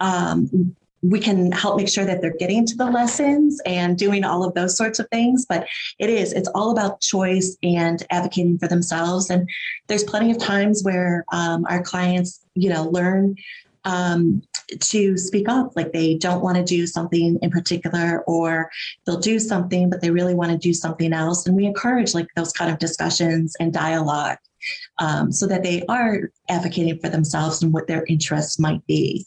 um, 0.00 0.74
we 1.04 1.20
can 1.20 1.52
help 1.52 1.76
make 1.76 1.88
sure 1.88 2.04
that 2.04 2.22
they're 2.22 2.36
getting 2.38 2.64
to 2.66 2.76
the 2.76 2.90
lessons 2.90 3.60
and 3.66 3.98
doing 3.98 4.24
all 4.24 4.42
of 4.42 4.54
those 4.54 4.76
sorts 4.76 4.98
of 4.98 5.08
things. 5.10 5.44
But 5.46 5.66
it 5.98 6.08
is, 6.08 6.32
it's 6.32 6.48
all 6.54 6.70
about 6.70 7.00
choice 7.00 7.56
and 7.62 8.02
advocating 8.10 8.58
for 8.58 8.68
themselves. 8.68 9.28
And 9.28 9.48
there's 9.86 10.04
plenty 10.04 10.30
of 10.30 10.38
times 10.38 10.82
where 10.82 11.24
um, 11.30 11.66
our 11.68 11.82
clients, 11.82 12.40
you 12.54 12.70
know, 12.70 12.84
learn 12.84 13.36
um, 13.84 14.42
to 14.80 15.18
speak 15.18 15.46
up, 15.46 15.76
like 15.76 15.92
they 15.92 16.14
don't 16.14 16.42
want 16.42 16.56
to 16.56 16.64
do 16.64 16.86
something 16.86 17.38
in 17.42 17.50
particular, 17.50 18.22
or 18.26 18.70
they'll 19.04 19.20
do 19.20 19.38
something, 19.38 19.90
but 19.90 20.00
they 20.00 20.10
really 20.10 20.34
want 20.34 20.52
to 20.52 20.58
do 20.58 20.72
something 20.72 21.12
else. 21.12 21.46
And 21.46 21.54
we 21.54 21.66
encourage 21.66 22.14
like 22.14 22.28
those 22.34 22.52
kind 22.52 22.70
of 22.70 22.78
discussions 22.78 23.54
and 23.60 23.74
dialogue 23.74 24.38
um, 24.98 25.30
so 25.30 25.46
that 25.46 25.62
they 25.62 25.84
are 25.90 26.30
advocating 26.48 26.98
for 26.98 27.10
themselves 27.10 27.62
and 27.62 27.74
what 27.74 27.86
their 27.88 28.04
interests 28.08 28.58
might 28.58 28.86
be. 28.86 29.26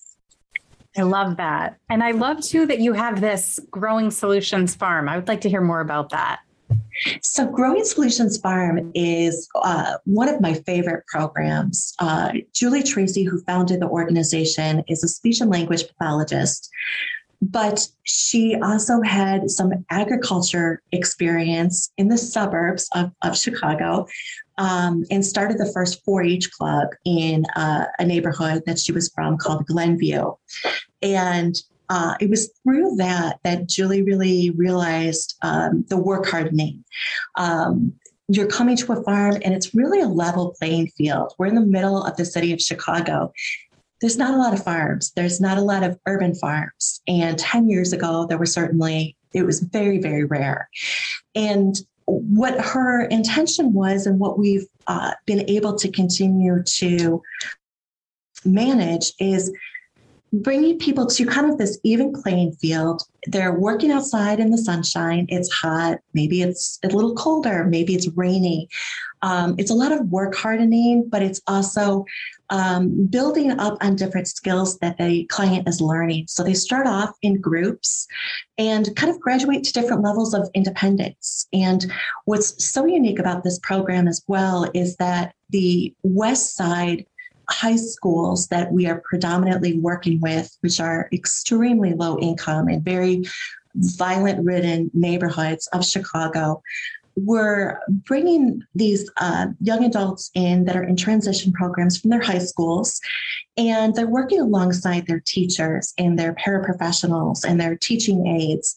I 0.98 1.04
love 1.04 1.38
that. 1.38 1.78
And 1.90 2.04
I 2.04 2.12
love 2.12 2.42
too 2.42 2.66
that 2.66 2.80
you 2.80 2.94
have 2.94 3.22
this 3.22 3.60
Growing 3.70 4.10
Solutions 4.10 4.76
Farm. 4.76 5.08
I 5.08 5.16
would 5.16 5.28
like 5.28 5.42
to 5.42 5.50
hear 5.50 5.62
more 5.62 5.82
about 5.82 6.10
that. 6.10 6.40
So, 7.22 7.46
Growing 7.46 7.86
Solutions 7.86 8.38
Farm 8.40 8.92
is 8.96 9.48
uh, 9.56 9.98
one 10.06 10.28
of 10.28 10.42
my 10.42 10.56
favorite 10.56 11.06
programs. 11.06 11.94
Uh, 12.00 12.34
Julie 12.54 12.84
Tracy, 12.84 13.24
who 13.24 13.42
founded 13.44 13.80
the 13.82 13.88
organization, 13.88 14.84
is 14.88 15.04
a 15.04 15.08
speech 15.08 15.40
and 15.40 15.52
language 15.52 15.84
pathologist, 15.88 16.70
but 17.42 17.88
she 18.04 18.56
also 18.62 19.02
had 19.02 19.50
some 19.50 19.72
agriculture 19.92 20.82
experience 20.92 21.92
in 21.98 22.08
the 22.08 22.18
suburbs 22.18 22.90
of, 22.96 23.12
of 23.22 23.38
Chicago 23.38 24.08
um, 24.58 25.06
and 25.12 25.26
started 25.26 25.58
the 25.58 25.72
first 25.74 26.04
4 26.04 26.24
H 26.24 26.52
club 26.52 26.90
in 27.06 27.46
uh, 27.56 27.86
a 28.00 28.06
neighborhood 28.06 28.64
that 28.66 28.80
she 28.80 28.92
was 28.92 29.10
from 29.10 29.38
called 29.38 29.66
Glenview. 29.66 30.32
And 31.02 31.56
uh, 31.90 32.16
it 32.20 32.30
was 32.30 32.52
through 32.64 32.96
that 32.98 33.40
that 33.44 33.68
Julie 33.68 34.02
really 34.02 34.50
realized 34.52 35.38
um, 35.42 35.86
the 35.90 35.98
work 35.98 36.28
hardening. 36.28 36.84
Um, 37.36 37.94
you're 38.28 38.48
coming 38.48 38.76
to 38.76 38.92
a 38.92 39.04
farm 39.04 39.38
and 39.44 39.54
it's 39.54 39.74
really 39.74 40.02
a 40.02 40.08
level 40.08 40.54
playing 40.60 40.88
field. 40.98 41.34
We're 41.38 41.46
in 41.48 41.56
the 41.56 41.62
middle 41.62 42.04
of 42.04 42.18
the 42.18 42.26
city 42.26 42.52
of 42.52 42.62
Chicago. 42.62 43.32
There's 44.02 44.18
not 44.18 44.34
a 44.34 44.38
lot 44.38 44.54
of 44.54 44.64
farms. 44.64 45.12
There's 45.16 45.40
not 45.40 45.58
a 45.58 45.62
lot 45.62 45.84
of 45.84 45.98
urban 46.06 46.36
farms. 46.36 47.02
And 47.08 47.40
10 47.40 47.70
years 47.70 47.94
ago, 47.94 48.26
there 48.28 48.38
were 48.38 48.46
certainly, 48.46 49.16
it 49.34 49.44
was 49.44 49.62
very, 49.62 50.00
very 50.00 50.26
rare. 50.26 50.70
And 51.36 51.80
what 52.08 52.60
her 52.60 53.04
intention 53.06 53.74
was 53.74 54.08
and 54.08 54.20
what 54.20 54.40
we've 54.40 54.66
uh, 54.88 55.12
been 55.26 55.48
able 55.50 55.76
to 55.76 55.92
continue 55.92 56.64
to 56.64 57.22
manage 58.46 59.12
is 59.20 59.52
bringing 60.34 60.78
people 60.78 61.06
to 61.06 61.26
kind 61.26 61.50
of 61.50 61.58
this 61.58 61.78
even 61.84 62.14
playing 62.14 62.54
field. 62.54 63.02
They're 63.28 63.54
working 63.54 63.92
outside 63.92 64.40
in 64.40 64.52
the 64.52 64.58
sunshine. 64.58 65.26
It's 65.30 65.52
hot. 65.52 66.00
Maybe 66.14 66.42
it's 66.42 66.80
a 66.84 66.88
little 66.88 67.16
colder. 67.16 67.66
Maybe 67.66 67.94
it's 67.96 68.08
rainy. 68.16 68.68
Um, 69.22 69.56
it's 69.58 69.72
a 69.72 69.76
lot 69.76 69.92
of 69.92 70.08
work 70.10 70.36
hardening, 70.36 71.08
but 71.10 71.22
it's 71.22 71.42
also 71.48 72.06
um, 72.50 73.08
building 73.08 73.52
up 73.60 73.78
on 73.82 73.96
different 73.96 74.28
skills 74.28 74.78
that 74.80 74.98
the 74.98 75.26
client 75.26 75.68
is 75.68 75.82
learning. 75.82 76.26
So 76.28 76.44
they 76.44 76.54
start 76.54 76.88
off 76.88 77.16
in 77.22 77.42
groups 77.42 78.08
and 78.58 78.96
kind 78.96 79.12
of 79.12 79.20
graduate 79.20 79.64
to 79.66 79.74
different 79.74 80.04
levels 80.04 80.34
of 80.34 80.50
independence. 80.54 81.48
And 81.52 81.92
what's 82.26 82.66
so 82.66 82.86
unique 82.86 83.20
about 83.20 83.44
this 83.44 83.60
program 83.60 84.08
as 84.08 84.24
well 84.28 84.70
is 84.74 84.96
that 84.98 85.34
the 85.50 85.94
West 86.04 86.56
Side 86.56 87.06
high 87.50 87.78
schools 87.78 88.48
that 88.48 88.72
we 88.72 88.88
are 88.88 89.02
predominantly 89.06 89.80
working 89.80 90.20
with, 90.20 90.56
which 90.62 90.80
are 90.80 91.08
extremely 91.14 91.94
low 91.94 92.20
income 92.20 92.68
and 92.68 92.84
very 92.84 93.24
violent 93.76 94.44
ridden 94.44 94.90
neighborhoods 94.94 95.68
of 95.68 95.86
Chicago, 95.86 96.62
we're 97.18 97.80
bringing 97.88 98.62
these 98.76 99.10
uh, 99.18 99.48
young 99.60 99.84
adults 99.84 100.30
in 100.36 100.66
that 100.66 100.76
are 100.76 100.84
in 100.84 100.96
transition 100.96 101.52
programs 101.52 102.00
from 102.00 102.12
their 102.12 102.22
high 102.22 102.38
schools, 102.38 103.02
and 103.58 103.96
they're 103.96 104.08
working 104.08 104.40
alongside 104.40 105.08
their 105.08 105.22
teachers 105.26 105.94
and 105.98 106.18
their 106.18 106.34
paraprofessionals 106.36 107.44
and 107.44 107.60
their 107.60 107.76
teaching 107.76 108.28
aides. 108.28 108.76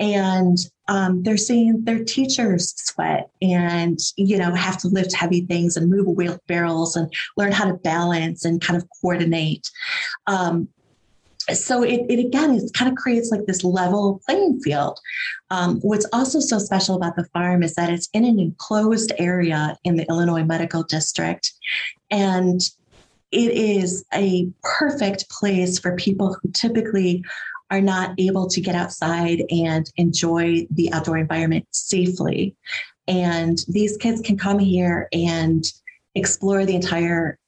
And 0.00 0.58
um, 0.88 1.22
they're 1.22 1.36
seeing 1.36 1.84
their 1.84 2.02
teachers 2.04 2.74
sweat 2.76 3.30
and 3.40 3.98
you 4.16 4.36
know 4.36 4.54
have 4.54 4.76
to 4.78 4.88
lift 4.88 5.14
heavy 5.14 5.42
things 5.42 5.76
and 5.76 5.90
move 5.90 6.06
wheelbarrows 6.06 6.96
and 6.96 7.12
learn 7.36 7.52
how 7.52 7.64
to 7.66 7.74
balance 7.74 8.44
and 8.44 8.60
kind 8.60 8.76
of 8.76 8.86
coordinate 9.00 9.70
um, 10.26 10.68
so 11.52 11.82
it, 11.82 12.06
it 12.08 12.18
again 12.18 12.54
it 12.54 12.72
kind 12.74 12.90
of 12.90 12.96
creates 12.96 13.30
like 13.30 13.44
this 13.46 13.64
level 13.64 14.20
playing 14.26 14.60
field 14.60 14.98
um, 15.50 15.78
what's 15.80 16.06
also 16.12 16.40
so 16.40 16.58
special 16.58 16.96
about 16.96 17.16
the 17.16 17.24
farm 17.32 17.62
is 17.62 17.74
that 17.74 17.90
it's 17.90 18.08
in 18.14 18.24
an 18.24 18.38
enclosed 18.38 19.12
area 19.18 19.76
in 19.84 19.96
the 19.96 20.06
illinois 20.08 20.44
medical 20.44 20.82
district 20.82 21.52
and 22.10 22.60
it 23.34 23.50
is 23.50 24.04
a 24.14 24.48
perfect 24.62 25.28
place 25.28 25.78
for 25.78 25.96
people 25.96 26.36
who 26.40 26.50
typically 26.52 27.24
are 27.70 27.80
not 27.80 28.14
able 28.18 28.46
to 28.48 28.60
get 28.60 28.76
outside 28.76 29.42
and 29.50 29.90
enjoy 29.96 30.66
the 30.70 30.92
outdoor 30.92 31.18
environment 31.18 31.66
safely. 31.72 32.54
And 33.08 33.58
these 33.68 33.96
kids 33.96 34.20
can 34.20 34.38
come 34.38 34.60
here 34.60 35.08
and 35.12 35.64
explore 36.14 36.64
the 36.64 36.76
entire 36.76 37.38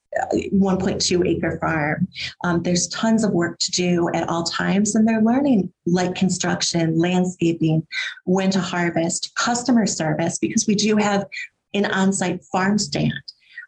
1.2 0.53 1.27
acre 1.27 1.59
farm. 1.59 2.09
Um, 2.45 2.63
there's 2.63 2.89
tons 2.89 3.25
of 3.25 3.33
work 3.33 3.59
to 3.59 3.71
do 3.71 4.09
at 4.15 4.29
all 4.29 4.45
times, 4.45 4.95
and 4.95 5.07
they're 5.07 5.23
learning 5.23 5.73
light 5.87 6.15
construction, 6.15 6.99
landscaping, 6.99 7.87
when 8.25 8.51
to 8.51 8.61
harvest, 8.61 9.35
customer 9.35 9.87
service, 9.87 10.39
because 10.39 10.67
we 10.67 10.75
do 10.75 10.97
have 10.97 11.27
an 11.75 11.87
on 11.87 12.13
site 12.13 12.43
farm 12.45 12.79
stand 12.79 13.13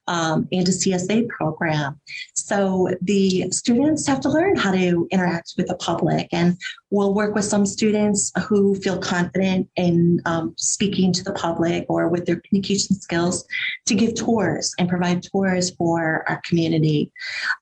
um, 0.09 0.49
and 0.51 0.67
a 0.67 0.73
CSA 0.73 1.29
program. 1.29 2.01
So 2.35 2.89
the 3.03 3.51
students 3.51 4.07
have 4.07 4.21
to 4.21 4.31
learn 4.31 4.57
how 4.57 4.73
to 4.73 5.07
interact 5.11 5.55
with 5.57 5.69
the 5.69 5.77
public, 5.77 6.29
and 6.33 6.57
we'll 6.91 7.15
work 7.15 7.35
with 7.35 7.45
some 7.45 7.67
students 7.67 8.33
who 8.49 8.75
feel 8.77 8.99
confident 8.99 9.69
in 9.77 10.21
um, 10.25 10.55
speaking 10.57 11.13
to 11.13 11.23
the 11.23 11.35
public 11.35 11.85
or 11.89 12.09
with 12.09 12.25
their 12.25 12.41
communication 12.49 12.97
skills 12.97 13.45
to 13.87 13.95
give 13.95 14.15
tours 14.15 14.75
and 14.79 14.89
provide 14.89 15.23
tours 15.23 15.71
for 15.77 16.25
our 16.29 16.41
community. 16.45 17.13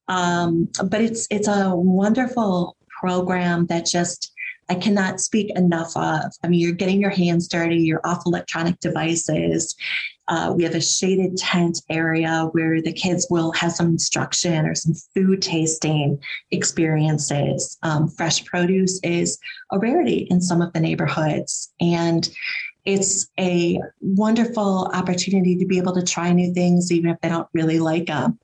Um, 0.08 0.68
but 0.88 1.02
it's 1.02 1.26
it's 1.30 1.48
a 1.48 1.74
wonderful 1.74 2.76
program 3.00 3.66
that 3.66 3.86
just 3.86 4.32
I 4.68 4.74
cannot 4.74 5.20
speak 5.20 5.50
enough 5.56 5.96
of. 5.96 6.32
I 6.42 6.48
mean, 6.48 6.60
you're 6.60 6.72
getting 6.72 7.00
your 7.00 7.10
hands 7.10 7.48
dirty, 7.48 7.76
you're 7.76 8.04
off 8.04 8.22
electronic 8.26 8.80
devices, 8.80 9.76
uh, 10.28 10.52
we 10.56 10.64
have 10.64 10.74
a 10.74 10.80
shaded 10.80 11.36
tent 11.36 11.80
area 11.88 12.48
where 12.52 12.82
the 12.82 12.92
kids 12.92 13.26
will 13.30 13.52
have 13.52 13.72
some 13.72 13.88
instruction 13.88 14.66
or 14.66 14.74
some 14.74 14.94
food 15.14 15.40
tasting 15.40 16.18
experiences. 16.50 17.78
Um, 17.82 18.08
fresh 18.08 18.44
produce 18.44 18.98
is 19.02 19.38
a 19.70 19.78
rarity 19.78 20.26
in 20.30 20.40
some 20.40 20.60
of 20.60 20.72
the 20.72 20.80
neighborhoods. 20.80 21.72
And 21.80 22.28
it's 22.84 23.28
a 23.38 23.80
wonderful 24.00 24.88
opportunity 24.94 25.56
to 25.56 25.66
be 25.66 25.76
able 25.76 25.92
to 25.94 26.04
try 26.04 26.32
new 26.32 26.54
things, 26.54 26.92
even 26.92 27.10
if 27.10 27.20
they 27.20 27.28
don't 27.28 27.48
really 27.52 27.80
like 27.80 28.06
them. 28.06 28.38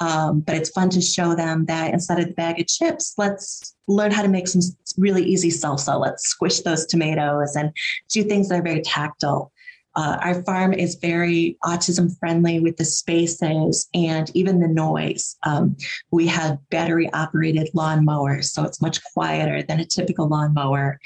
Um, 0.00 0.40
but 0.40 0.56
it's 0.56 0.70
fun 0.70 0.90
to 0.90 1.00
show 1.00 1.34
them 1.34 1.66
that 1.66 1.94
instead 1.94 2.18
of 2.18 2.26
the 2.26 2.34
bag 2.34 2.60
of 2.60 2.66
chips, 2.66 3.14
let's 3.16 3.74
learn 3.86 4.10
how 4.10 4.22
to 4.22 4.28
make 4.28 4.48
some 4.48 4.60
really 4.98 5.22
easy 5.22 5.50
salsa. 5.50 5.98
Let's 5.98 6.24
squish 6.28 6.60
those 6.60 6.86
tomatoes 6.86 7.54
and 7.54 7.72
do 8.08 8.24
things 8.24 8.48
that 8.48 8.58
are 8.58 8.62
very 8.62 8.82
tactile. 8.82 9.52
Uh, 9.96 10.18
our 10.22 10.42
farm 10.44 10.74
is 10.74 10.96
very 10.96 11.56
autism 11.64 12.06
friendly 12.18 12.60
with 12.60 12.76
the 12.76 12.84
spaces 12.84 13.88
and 13.94 14.30
even 14.34 14.60
the 14.60 14.68
noise. 14.68 15.36
Um, 15.44 15.74
we 16.10 16.26
have 16.26 16.58
battery 16.70 17.10
operated 17.14 17.70
lawn 17.72 18.04
mowers, 18.04 18.52
so 18.52 18.62
it's 18.64 18.82
much 18.82 19.00
quieter 19.14 19.62
than 19.62 19.80
a 19.80 19.86
typical 19.86 20.28
lawn 20.28 20.52
mower. 20.52 21.00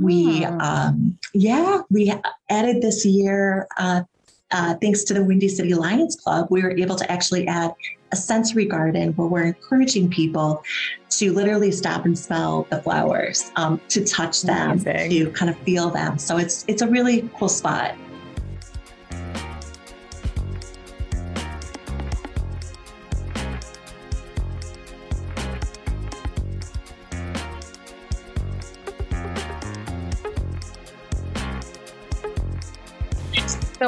We, 0.00 0.44
Ah. 0.46 0.88
um, 0.88 1.18
yeah, 1.34 1.82
we 1.90 2.12
added 2.48 2.80
this 2.80 3.04
year, 3.04 3.68
uh, 3.76 4.02
uh, 4.50 4.74
thanks 4.80 5.04
to 5.04 5.14
the 5.14 5.22
Windy 5.22 5.48
City 5.48 5.74
Lions 5.74 6.16
Club, 6.16 6.46
we 6.50 6.62
were 6.62 6.70
able 6.70 6.96
to 6.96 7.10
actually 7.12 7.46
add 7.46 7.72
a 8.12 8.16
sensory 8.16 8.64
garden 8.64 9.12
where 9.16 9.26
we're 9.26 9.42
encouraging 9.42 10.08
people 10.08 10.62
to 11.10 11.32
literally 11.32 11.72
stop 11.72 12.04
and 12.06 12.16
smell 12.18 12.66
the 12.70 12.80
flowers, 12.80 13.50
um, 13.56 13.80
to 13.88 14.04
touch 14.04 14.42
them, 14.42 14.78
Amazing. 14.80 15.10
to 15.10 15.30
kind 15.32 15.50
of 15.50 15.58
feel 15.58 15.90
them. 15.90 16.16
So 16.18 16.38
it's 16.38 16.64
it's 16.68 16.80
a 16.82 16.86
really 16.86 17.28
cool 17.38 17.48
spot. 17.48 17.94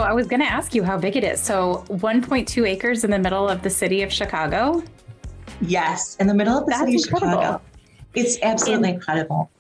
I 0.07 0.13
was 0.13 0.29
going 0.29 0.41
to 0.41 0.47
ask 0.47 0.73
you 0.73 0.85
how 0.85 0.97
big 0.97 1.17
it 1.17 1.25
is. 1.25 1.41
So 1.41 1.85
1.2 1.89 2.69
acres 2.69 3.03
in 3.03 3.11
the 3.11 3.19
middle 3.19 3.49
of 3.49 3.63
the 3.63 3.71
city 3.71 4.03
of 4.03 4.13
Chicago. 4.13 4.85
Yes, 5.61 6.15
in 6.21 6.29
the 6.29 6.35
middle 6.35 6.57
of 6.57 6.65
the 6.65 6.71
That's 6.71 6.81
city 6.81 6.95
of 6.95 7.03
incredible. 7.03 7.43
Chicago. 7.43 7.63
It's 8.15 8.39
absolutely 8.41 8.91
incredible. 8.91 9.51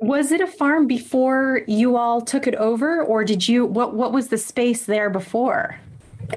Was 0.00 0.30
it 0.30 0.42
a 0.42 0.46
farm 0.46 0.86
before 0.86 1.62
you 1.66 1.96
all 1.96 2.20
took 2.20 2.46
it 2.46 2.54
over, 2.56 3.02
or 3.02 3.24
did 3.24 3.48
you? 3.48 3.64
What 3.64 3.94
What 3.94 4.12
was 4.12 4.28
the 4.28 4.38
space 4.38 4.84
there 4.84 5.08
before? 5.08 5.78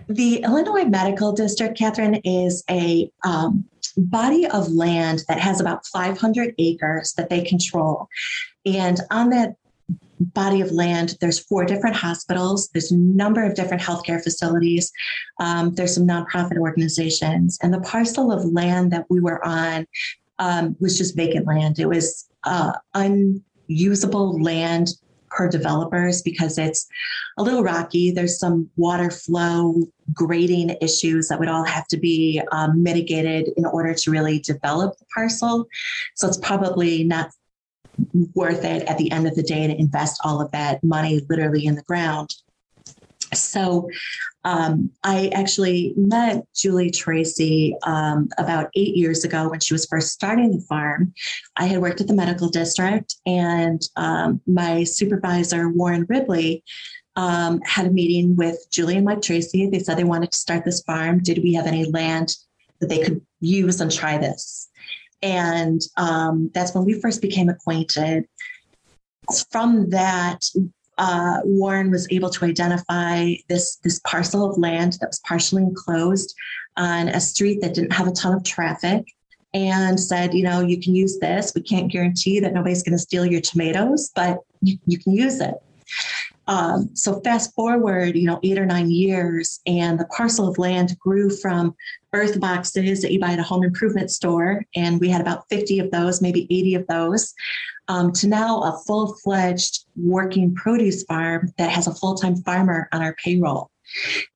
The 0.07 0.43
Illinois 0.43 0.85
Medical 0.85 1.33
District, 1.33 1.77
Catherine, 1.77 2.15
is 2.23 2.63
a 2.69 3.09
um, 3.25 3.65
body 3.97 4.47
of 4.47 4.69
land 4.71 5.23
that 5.27 5.39
has 5.39 5.61
about 5.61 5.85
500 5.87 6.55
acres 6.57 7.13
that 7.13 7.29
they 7.29 7.41
control. 7.43 8.07
And 8.65 8.99
on 9.11 9.29
that 9.29 9.55
body 10.19 10.61
of 10.61 10.71
land, 10.71 11.15
there's 11.21 11.39
four 11.39 11.65
different 11.65 11.95
hospitals, 11.95 12.69
there's 12.69 12.91
a 12.91 12.97
number 12.97 13.43
of 13.43 13.55
different 13.55 13.81
healthcare 13.81 14.21
facilities, 14.21 14.91
um, 15.39 15.73
there's 15.73 15.93
some 15.93 16.07
nonprofit 16.07 16.57
organizations. 16.57 17.57
And 17.61 17.73
the 17.73 17.81
parcel 17.81 18.31
of 18.31 18.45
land 18.45 18.91
that 18.91 19.05
we 19.09 19.19
were 19.19 19.45
on 19.45 19.85
um, 20.39 20.75
was 20.79 20.97
just 20.97 21.15
vacant 21.15 21.47
land. 21.47 21.79
It 21.79 21.87
was 21.87 22.27
uh, 22.43 22.73
unusable 22.93 24.41
land 24.41 24.89
per 25.29 25.49
developers 25.49 26.21
because 26.21 26.57
it's 26.57 26.87
a 27.37 27.43
little 27.43 27.63
rocky. 27.63 28.11
There's 28.11 28.39
some 28.39 28.69
water 28.75 29.11
flow 29.11 29.83
grading 30.13 30.75
issues 30.81 31.27
that 31.27 31.39
would 31.39 31.49
all 31.49 31.65
have 31.65 31.87
to 31.89 31.97
be 31.97 32.41
um, 32.51 32.81
mitigated 32.81 33.49
in 33.57 33.65
order 33.65 33.93
to 33.93 34.11
really 34.11 34.39
develop 34.39 34.97
the 34.97 35.05
parcel. 35.13 35.67
So 36.15 36.27
it's 36.27 36.37
probably 36.37 37.03
not 37.03 37.29
worth 38.33 38.63
it 38.63 38.83
at 38.83 38.97
the 38.97 39.11
end 39.11 39.27
of 39.27 39.35
the 39.35 39.43
day 39.43 39.67
to 39.67 39.79
invest 39.79 40.19
all 40.23 40.41
of 40.41 40.51
that 40.51 40.83
money 40.83 41.21
literally 41.29 41.65
in 41.65 41.75
the 41.75 41.83
ground. 41.83 42.33
So 43.33 43.89
um, 44.45 44.91
I 45.03 45.29
actually 45.33 45.93
met 45.97 46.45
Julie 46.55 46.91
Tracy 46.91 47.75
um, 47.83 48.29
about 48.37 48.69
eight 48.75 48.95
years 48.95 49.25
ago 49.25 49.49
when 49.49 49.59
she 49.59 49.73
was 49.73 49.85
first 49.85 50.13
starting 50.13 50.51
the 50.51 50.61
farm. 50.61 51.13
I 51.57 51.65
had 51.65 51.81
worked 51.81 51.99
at 51.99 52.07
the 52.07 52.13
medical 52.13 52.47
district, 52.47 53.15
and 53.25 53.81
um, 53.97 54.39
my 54.47 54.85
supervisor, 54.85 55.67
Warren 55.67 56.05
Ribley, 56.07 56.63
um, 57.17 57.59
had 57.65 57.87
a 57.87 57.91
meeting 57.91 58.35
with 58.35 58.57
Julie 58.71 58.95
and 58.95 59.05
Mike 59.05 59.21
Tracy. 59.21 59.67
They 59.67 59.79
said 59.79 59.97
they 59.97 60.03
wanted 60.03 60.31
to 60.31 60.37
start 60.37 60.63
this 60.63 60.81
farm. 60.81 61.21
Did 61.21 61.43
we 61.43 61.53
have 61.55 61.67
any 61.67 61.89
land 61.91 62.35
that 62.79 62.87
they 62.87 62.99
could 62.99 63.21
use 63.41 63.81
and 63.81 63.91
try 63.91 64.17
this? 64.17 64.66
And 65.21 65.81
um, 65.97 66.51
that's 66.53 66.73
when 66.73 66.85
we 66.85 66.99
first 66.99 67.21
became 67.21 67.49
acquainted. 67.49 68.27
From 69.51 69.89
that, 69.89 70.45
uh, 70.97 71.39
Warren 71.43 71.91
was 71.91 72.07
able 72.11 72.29
to 72.29 72.45
identify 72.45 73.33
this 73.49 73.77
this 73.83 73.99
parcel 74.05 74.49
of 74.49 74.57
land 74.57 74.93
that 74.99 75.09
was 75.09 75.19
partially 75.27 75.63
enclosed 75.63 76.33
on 76.75 77.09
a 77.09 77.19
street 77.19 77.61
that 77.61 77.73
didn't 77.73 77.93
have 77.93 78.07
a 78.07 78.11
ton 78.11 78.33
of 78.33 78.43
traffic, 78.43 79.05
and 79.53 79.99
said, 79.99 80.33
you 80.33 80.43
know, 80.43 80.61
you 80.61 80.79
can 80.79 80.95
use 80.95 81.17
this. 81.19 81.53
We 81.55 81.61
can't 81.61 81.91
guarantee 81.91 82.39
that 82.39 82.53
nobody's 82.53 82.83
going 82.83 82.93
to 82.93 82.99
steal 82.99 83.25
your 83.25 83.41
tomatoes, 83.41 84.11
but 84.15 84.39
you, 84.61 84.77
you 84.85 84.99
can 84.99 85.13
use 85.13 85.39
it. 85.39 85.55
Um, 86.47 86.89
so 86.93 87.19
fast 87.21 87.53
forward, 87.53 88.15
you 88.15 88.25
know, 88.25 88.39
eight 88.43 88.57
or 88.57 88.65
nine 88.65 88.89
years, 88.89 89.59
and 89.67 89.99
the 89.99 90.05
parcel 90.05 90.47
of 90.47 90.57
land 90.57 90.97
grew 90.99 91.29
from 91.29 91.75
earth 92.13 92.39
boxes 92.39 93.01
that 93.01 93.11
you 93.11 93.19
buy 93.19 93.33
at 93.33 93.39
a 93.39 93.43
home 93.43 93.63
improvement 93.63 94.11
store, 94.11 94.63
and 94.75 94.99
we 94.99 95.09
had 95.09 95.21
about 95.21 95.47
50 95.49 95.79
of 95.79 95.91
those, 95.91 96.21
maybe 96.21 96.47
80 96.49 96.75
of 96.75 96.87
those, 96.87 97.33
um, 97.89 98.11
to 98.13 98.27
now 98.27 98.61
a 98.63 98.79
full-fledged 98.85 99.85
working 99.95 100.55
produce 100.55 101.03
farm 101.03 101.51
that 101.57 101.69
has 101.69 101.87
a 101.87 101.93
full-time 101.93 102.37
farmer 102.37 102.87
on 102.91 103.01
our 103.01 103.15
payroll. 103.15 103.69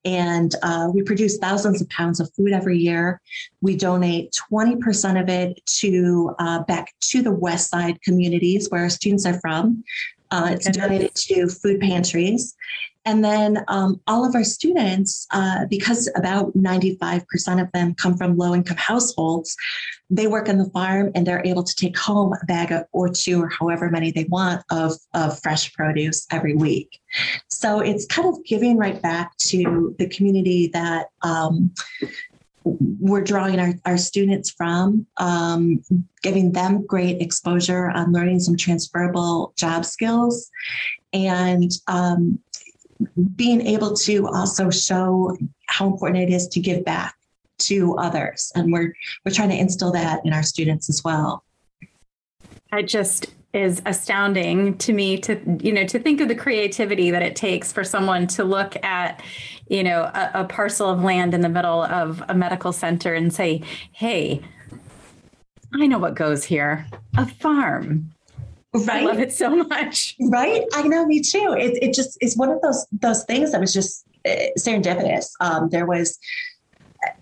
And 0.06 0.56
uh, 0.63 0.89
we 0.93 1.04
produce 1.04 1.38
thousands 1.38 1.82
of 1.82 1.89
pounds 1.89 2.19
of 2.19 2.32
food 2.34 2.54
every 2.54 2.78
year. 2.78 3.21
We 3.62 3.76
donate 3.76 4.38
20% 4.52 5.21
of 5.21 5.30
it 5.30 5.62
to 5.80 6.36
uh, 6.39 6.63
back 6.63 6.93
to 7.02 7.21
the 7.21 7.34
West 7.34 7.69
Side 7.69 8.02
communities 8.02 8.69
where 8.69 8.82
our 8.82 8.89
students 8.89 9.26
are 9.26 9.39
from. 9.39 9.84
Uh, 10.32 10.50
it's 10.52 10.65
Goodness. 10.65 10.88
donated 10.88 11.15
to 11.15 11.48
food 11.48 11.80
pantries. 11.82 12.56
And 13.06 13.24
then 13.24 13.63
um, 13.67 14.00
all 14.06 14.28
of 14.28 14.36
our 14.36 14.44
students, 14.44 15.26
uh, 15.32 15.65
because 15.70 16.08
about 16.15 16.54
95% 16.56 17.62
of 17.62 17.72
them 17.72 17.96
come 17.96 18.15
from 18.15 18.38
low 18.38 18.54
income 18.54 18.78
households, 18.78 19.56
they 20.10 20.28
work 20.28 20.50
on 20.50 20.58
the 20.58 20.70
farm 20.70 21.12
and 21.15 21.26
they're 21.26 21.41
able 21.44 21.63
to 21.63 21.76
take 21.76 21.98
home 21.98 22.34
a 22.41 22.46
bag 22.46 22.72
of, 22.72 22.84
or 22.91 23.10
two 23.10 23.41
or 23.41 23.50
however 23.50 23.89
many 23.89 24.12
they 24.12 24.26
want 24.26 24.63
of, 24.70 24.94
of 25.15 25.39
fresh 25.41 25.74
produce 25.74 26.28
every 26.32 26.54
week. 26.54 27.00
So 27.50 27.80
it's 27.80 28.06
kind 28.06 28.28
of 28.28 28.44
giving 28.46 28.78
right 28.78 29.02
back 29.02 29.36
to 29.38 29.96
the 29.98 30.08
community 30.10 30.67
that 30.74 31.08
um, 31.24 31.74
we're 32.63 33.24
drawing 33.24 33.60
our, 33.60 33.74
our 33.86 33.97
students 33.97 34.52
from, 34.52 35.06
um, 35.17 35.84
giving 36.21 36.52
them 36.52 36.86
great 36.86 37.21
exposure 37.21 37.89
on 37.89 38.12
learning 38.12 38.39
some 38.39 38.56
transferable 38.56 39.54
job 39.58 39.86
skills 39.86 40.50
and 41.13 41.71
um, 41.88 42.39
being 43.36 43.62
able 43.65 43.93
to 43.93 44.28
also 44.28 44.69
show 44.69 45.36
how 45.67 45.88
important 45.88 46.30
it 46.30 46.34
is 46.34 46.47
to 46.50 46.60
give 46.60 46.86
back 46.86 47.15
to 47.58 47.95
others. 47.97 48.52
And 48.56 48.71
we're, 48.71 48.93
we're 49.26 49.32
trying 49.32 49.50
to 49.50 49.58
instill 49.58 49.91
that 49.93 50.21
in 50.26 50.34
our 50.34 50.43
students 50.43 50.89
as 50.89 51.04
well. 51.04 51.43
I 52.71 52.84
just 52.84 53.28
is 53.54 53.82
astounding 53.86 54.78
to 54.78 54.94
me 54.94 55.18
to 55.18 55.40
you 55.62 55.74
know 55.74 55.86
to 55.86 56.00
think 56.00 56.22
of 56.22 56.28
the 56.28 56.36
creativity 56.36 57.12
that 57.12 57.22
it 57.22 57.36
takes 57.36 57.72
for 57.72 57.84
someone 57.84 58.26
to 58.28 58.44
look 58.44 58.82
at 58.84 59.22
you 59.68 59.84
know 59.84 60.04
a, 60.04 60.32
a 60.36 60.44
parcel 60.46 60.90
of 60.90 61.04
land 61.04 61.34
in 61.34 61.42
the 61.42 61.50
middle 61.50 61.84
of 61.84 62.24
a 62.30 62.34
medical 62.34 62.72
center 62.72 63.14
and 63.14 63.34
say 63.34 63.62
hey 63.92 64.42
i 65.76 65.86
know 65.86 66.00
what 66.00 66.16
goes 66.16 66.46
here 66.46 66.88
a 67.18 67.26
farm 67.26 68.12
i 68.90 69.02
love 69.02 69.20
it 69.20 69.34
so 69.34 69.50
much 69.50 70.16
Right? 70.32 70.64
I 70.74 70.88
know, 70.88 71.06
me 71.06 71.22
too. 71.22 71.56
It, 71.58 71.78
it 71.82 71.94
just 71.94 72.18
is 72.22 72.38
one 72.38 72.50
of 72.50 72.62
those 72.62 72.88
those 72.92 73.24
things 73.26 73.52
that 73.52 73.60
was 73.60 73.74
just 73.74 74.06
uh, 74.26 74.30
serendipitous. 74.58 75.30
Um, 75.42 75.70
there 75.70 75.86
was 75.86 76.18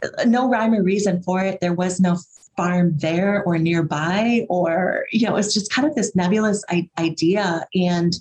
uh, 0.03 0.25
no 0.25 0.47
rhyme 0.47 0.73
or 0.73 0.83
reason 0.83 1.23
for 1.23 1.41
it. 1.41 1.59
There 1.59 1.73
was 1.73 1.99
no 1.99 2.17
farm 2.59 2.91
there 2.97 3.41
or 3.45 3.57
nearby, 3.57 4.45
or 4.49 5.05
you 5.13 5.25
know, 5.25 5.37
it's 5.37 5.53
just 5.53 5.71
kind 5.71 5.87
of 5.87 5.95
this 5.95 6.13
nebulous 6.13 6.61
idea. 6.97 7.65
And 7.73 8.13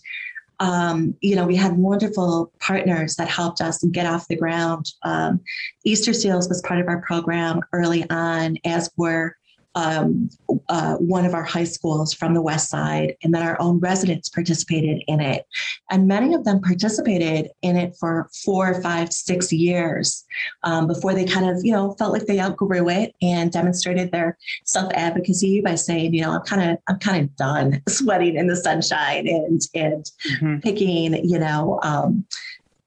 um, 0.60 1.16
you 1.20 1.34
know, 1.34 1.44
we 1.44 1.56
had 1.56 1.76
wonderful 1.76 2.52
partners 2.60 3.16
that 3.16 3.28
helped 3.28 3.60
us 3.60 3.82
get 3.90 4.06
off 4.06 4.28
the 4.28 4.36
ground. 4.36 4.86
Um, 5.02 5.40
Easter 5.84 6.12
Seals 6.12 6.48
was 6.48 6.62
part 6.62 6.80
of 6.80 6.86
our 6.86 7.02
program 7.02 7.62
early 7.72 8.08
on, 8.10 8.58
as 8.64 8.88
were 8.96 9.36
um, 9.78 10.28
uh, 10.68 10.96
one 10.96 11.24
of 11.24 11.34
our 11.34 11.44
high 11.44 11.64
schools 11.64 12.12
from 12.12 12.34
the 12.34 12.42
West 12.42 12.68
Side, 12.68 13.14
and 13.22 13.32
then 13.32 13.44
our 13.44 13.56
own 13.60 13.78
residents 13.78 14.28
participated 14.28 15.04
in 15.06 15.20
it. 15.20 15.46
And 15.88 16.08
many 16.08 16.34
of 16.34 16.44
them 16.44 16.60
participated 16.60 17.50
in 17.62 17.76
it 17.76 17.94
for 17.98 18.28
four, 18.44 18.82
five, 18.82 19.12
six 19.12 19.52
years 19.52 20.24
um, 20.64 20.88
before 20.88 21.14
they 21.14 21.24
kind 21.24 21.48
of, 21.48 21.58
you 21.62 21.70
know, 21.70 21.92
felt 21.92 22.12
like 22.12 22.26
they 22.26 22.40
outgrew 22.40 22.88
it 22.88 23.14
and 23.22 23.52
demonstrated 23.52 24.10
their 24.10 24.36
self 24.64 24.92
advocacy 24.94 25.60
by 25.60 25.76
saying, 25.76 26.12
you 26.12 26.22
know, 26.22 26.32
I'm 26.32 26.42
kind 26.42 26.72
of, 26.72 26.78
I'm 26.88 26.98
kind 26.98 27.22
of 27.22 27.36
done 27.36 27.80
sweating 27.88 28.36
in 28.36 28.48
the 28.48 28.56
sunshine 28.56 29.28
and 29.28 29.62
and 29.74 30.60
picking, 30.60 31.24
you 31.24 31.38
know, 31.38 31.78
um, 31.84 32.24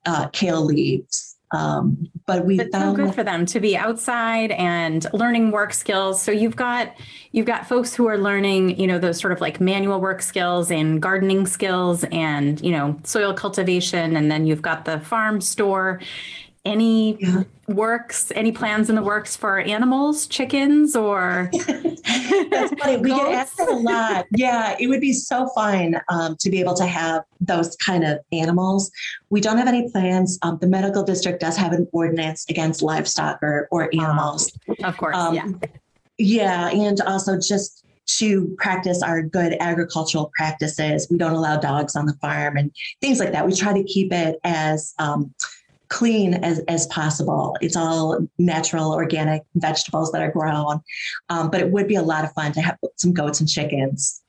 uh, 0.05 0.27
kale 0.29 0.65
leaves. 0.65 1.30
Um, 1.53 2.09
but 2.25 2.45
we 2.45 2.59
it's 2.59 2.75
found 2.75 2.97
so 2.97 3.05
good 3.05 3.13
for 3.13 3.23
them 3.23 3.45
to 3.47 3.59
be 3.59 3.75
outside 3.75 4.51
and 4.51 5.05
learning 5.13 5.51
work 5.51 5.73
skills. 5.73 6.21
So 6.21 6.31
you've 6.31 6.55
got 6.55 6.95
you've 7.33 7.45
got 7.45 7.67
folks 7.67 7.93
who 7.93 8.07
are 8.07 8.17
learning, 8.17 8.79
you 8.79 8.87
know, 8.87 8.97
those 8.97 9.19
sort 9.19 9.33
of 9.33 9.41
like 9.41 9.59
manual 9.59 9.99
work 9.99 10.21
skills 10.21 10.71
and 10.71 11.01
gardening 11.01 11.45
skills 11.45 12.05
and 12.05 12.61
you 12.61 12.71
know 12.71 12.97
soil 13.03 13.33
cultivation, 13.33 14.15
and 14.15 14.31
then 14.31 14.45
you've 14.45 14.61
got 14.61 14.85
the 14.85 14.99
farm 15.01 15.41
store 15.41 15.99
any 16.63 17.17
yeah. 17.19 17.43
works 17.67 18.31
any 18.35 18.51
plans 18.51 18.89
in 18.89 18.95
the 18.95 19.01
works 19.01 19.35
for 19.35 19.59
animals 19.61 20.27
chickens 20.27 20.95
or 20.95 21.49
that's 21.65 22.73
funny. 22.79 22.97
We 22.97 23.09
get 23.09 23.31
asked 23.31 23.59
a 23.59 23.73
lot. 23.73 24.27
Yeah 24.35 24.75
it 24.79 24.87
would 24.87 25.01
be 25.01 25.13
so 25.13 25.47
fun 25.55 25.99
um, 26.09 26.35
to 26.39 26.51
be 26.51 26.59
able 26.59 26.75
to 26.75 26.85
have 26.85 27.23
those 27.39 27.75
kind 27.77 28.03
of 28.03 28.19
animals. 28.31 28.91
We 29.31 29.41
don't 29.41 29.57
have 29.57 29.67
any 29.67 29.89
plans. 29.89 30.37
Um, 30.43 30.59
the 30.61 30.67
medical 30.67 31.01
district 31.03 31.39
does 31.39 31.57
have 31.57 31.71
an 31.71 31.87
ordinance 31.91 32.45
against 32.47 32.83
livestock 32.83 33.39
or, 33.41 33.67
or 33.71 33.89
animals. 33.93 34.51
of 34.83 34.97
course 34.97 35.17
um, 35.17 35.33
yeah. 35.33 35.47
yeah 36.19 36.69
and 36.69 37.01
also 37.01 37.39
just 37.39 37.85
to 38.17 38.53
practice 38.57 39.01
our 39.01 39.21
good 39.21 39.55
agricultural 39.59 40.31
practices. 40.35 41.07
We 41.09 41.17
don't 41.17 41.33
allow 41.33 41.57
dogs 41.57 41.95
on 41.95 42.05
the 42.05 42.13
farm 42.15 42.57
and 42.57 42.71
things 42.99 43.19
like 43.19 43.31
that. 43.31 43.45
We 43.45 43.53
try 43.53 43.73
to 43.73 43.83
keep 43.83 44.11
it 44.11 44.37
as 44.43 44.93
um, 44.99 45.33
clean 45.91 46.33
as, 46.35 46.59
as 46.67 46.87
possible. 46.87 47.55
It's 47.61 47.75
all 47.75 48.17
natural, 48.39 48.93
organic 48.93 49.43
vegetables 49.55 50.11
that 50.13 50.21
are 50.21 50.31
grown. 50.31 50.81
Um, 51.29 51.51
but 51.51 51.59
it 51.59 51.69
would 51.69 51.87
be 51.87 51.95
a 51.95 52.01
lot 52.01 52.23
of 52.23 52.31
fun 52.33 52.53
to 52.53 52.61
have 52.61 52.77
some 52.95 53.13
goats 53.13 53.41
and 53.41 53.47
chickens. 53.47 54.23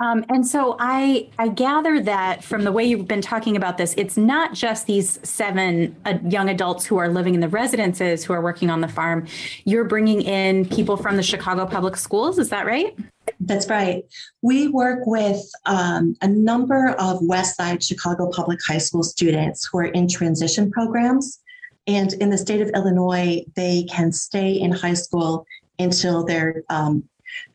Um, 0.00 0.24
and 0.30 0.46
so 0.46 0.76
I 0.78 1.28
I 1.38 1.48
gather 1.48 2.00
that 2.02 2.42
from 2.42 2.64
the 2.64 2.72
way 2.72 2.84
you've 2.84 3.06
been 3.06 3.20
talking 3.20 3.56
about 3.56 3.76
this, 3.76 3.94
it's 3.98 4.16
not 4.16 4.54
just 4.54 4.86
these 4.86 5.18
seven 5.22 5.94
uh, 6.06 6.18
young 6.26 6.48
adults 6.48 6.86
who 6.86 6.96
are 6.96 7.08
living 7.08 7.34
in 7.34 7.40
the 7.40 7.48
residences 7.48 8.24
who 8.24 8.32
are 8.32 8.40
working 8.40 8.70
on 8.70 8.80
the 8.80 8.88
farm. 8.88 9.26
You're 9.64 9.84
bringing 9.84 10.22
in 10.22 10.66
people 10.66 10.96
from 10.96 11.16
the 11.16 11.22
Chicago 11.22 11.66
Public 11.66 11.96
Schools. 11.96 12.38
Is 12.38 12.48
that 12.48 12.64
right? 12.64 12.96
That's 13.38 13.68
right. 13.68 14.04
We 14.42 14.68
work 14.68 15.06
with 15.06 15.40
um, 15.66 16.16
a 16.22 16.28
number 16.28 16.90
of 16.98 17.18
West 17.22 17.56
Side 17.56 17.82
Chicago 17.82 18.30
Public 18.30 18.58
High 18.66 18.78
School 18.78 19.02
students 19.02 19.68
who 19.70 19.78
are 19.78 19.84
in 19.84 20.08
transition 20.08 20.70
programs. 20.70 21.40
And 21.86 22.12
in 22.14 22.30
the 22.30 22.38
state 22.38 22.60
of 22.60 22.70
Illinois, 22.70 23.44
they 23.56 23.84
can 23.84 24.12
stay 24.12 24.52
in 24.52 24.72
high 24.72 24.94
school 24.94 25.46
until 25.78 26.24
their 26.24 26.62
um, 26.68 27.04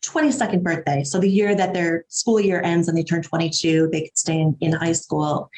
22nd 0.02 0.62
birthday. 0.62 1.04
So 1.04 1.18
the 1.18 1.30
year 1.30 1.54
that 1.54 1.74
their 1.74 2.04
school 2.08 2.40
year 2.40 2.60
ends 2.62 2.88
and 2.88 2.96
they 2.96 3.04
turn 3.04 3.22
22, 3.22 3.88
they 3.92 4.02
could 4.02 4.18
stay 4.18 4.40
in, 4.40 4.56
in 4.60 4.72
high 4.72 4.92
school. 4.92 5.50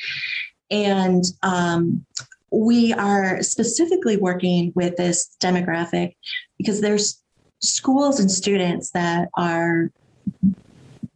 And 0.71 1.25
um, 1.43 2.05
we 2.51 2.93
are 2.93 3.43
specifically 3.43 4.17
working 4.17 4.73
with 4.75 4.97
this 4.97 5.37
demographic 5.41 6.15
because 6.57 6.81
there's 6.81 7.23
schools 7.61 8.21
and 8.21 8.31
students 8.31 8.91
that 8.91 9.29
are 9.35 9.91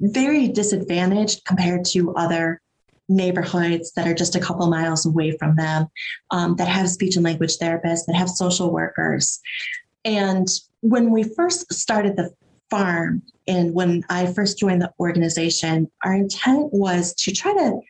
very 0.00 0.48
disadvantaged 0.48 1.44
compared 1.44 1.84
to 1.84 2.14
other 2.14 2.60
neighborhoods 3.08 3.92
that 3.92 4.06
are 4.06 4.14
just 4.14 4.36
a 4.36 4.40
couple 4.40 4.66
miles 4.68 5.06
away 5.06 5.36
from 5.36 5.56
them 5.56 5.86
um, 6.30 6.56
that 6.56 6.68
have 6.68 6.88
speech 6.88 7.16
and 7.16 7.24
language 7.24 7.58
therapists 7.58 8.06
that 8.06 8.16
have 8.16 8.28
social 8.28 8.72
workers 8.72 9.40
and 10.04 10.48
when 10.80 11.10
we 11.10 11.22
first 11.22 11.72
started 11.72 12.16
the 12.16 12.30
farm 12.70 13.22
and 13.46 13.74
when 13.74 14.02
i 14.08 14.24
first 14.24 14.58
joined 14.58 14.80
the 14.80 14.90
organization 14.98 15.90
our 16.04 16.14
intent 16.14 16.72
was 16.72 17.12
to 17.14 17.32
try 17.32 17.52
to 17.52 17.80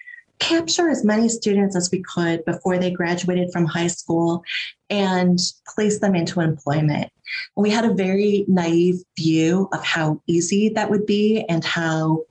capture 0.43 0.91
as 0.91 1.05
many 1.05 1.29
students 1.29 1.77
as 1.77 1.91
we 1.93 2.03
could 2.03 2.45
before 2.45 2.77
they 2.77 2.91
graduated 2.91 3.53
from 3.53 3.65
high 3.65 3.87
school 3.87 4.43
and 4.91 5.39
place 5.75 6.01
them 6.01 6.17
into 6.17 6.41
employment. 6.41 7.11
We 7.57 7.71
had 7.71 7.85
a 7.85 7.95
very 7.95 8.45
naive 8.49 8.97
view 9.16 9.68
of 9.73 9.85
how 9.85 10.21
easy 10.27 10.71
that 10.71 10.90
would 10.90 11.07
be 11.07 11.45
and 11.49 11.64
how 11.64 12.25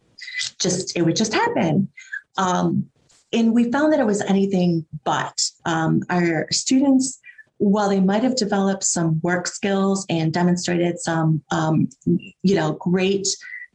just 0.60 0.98
it 0.98 1.04
would 1.04 1.16
just 1.16 1.34
happen. 1.34 1.90
Um, 2.38 2.90
and 3.34 3.54
we 3.54 3.72
found 3.72 3.94
that 3.94 4.00
it 4.00 4.06
was 4.06 4.22
anything 4.22 4.86
but. 5.04 5.42
Um, 5.66 6.04
our 6.10 6.48
students, 6.52 7.20
while 7.58 7.90
they 7.90 8.00
might 8.00 8.24
have 8.24 8.36
developed 8.36 8.84
some 8.84 9.20
work 9.22 9.48
skills 9.48 10.06
and 10.10 10.34
demonstrated 10.34 11.00
some, 11.00 11.42
um, 11.52 11.88
you 12.06 12.56
know, 12.56 12.74
great 12.74 13.28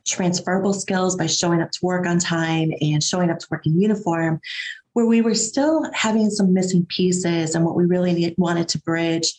transferable 0.07 0.73
skills 0.73 1.17
by 1.17 1.27
showing 1.27 1.61
up 1.61 1.71
to 1.73 1.79
work 1.83 2.07
on 2.07 2.19
time 2.19 2.73
and 2.81 3.03
showing 3.03 3.31
up 3.31 3.39
to 3.39 3.47
work 3.51 3.67
in 3.67 3.81
uniform, 3.81 4.41
where 4.93 5.07
we 5.07 5.21
were 5.21 5.35
still 5.35 5.89
having 5.93 6.31
some 6.31 6.53
missing 6.53 6.87
pieces. 6.89 7.55
And 7.55 7.65
what 7.65 7.77
we 7.77 7.85
really 7.85 8.13
need, 8.13 8.35
wanted 8.39 8.69
to 8.69 8.81
bridge 8.81 9.33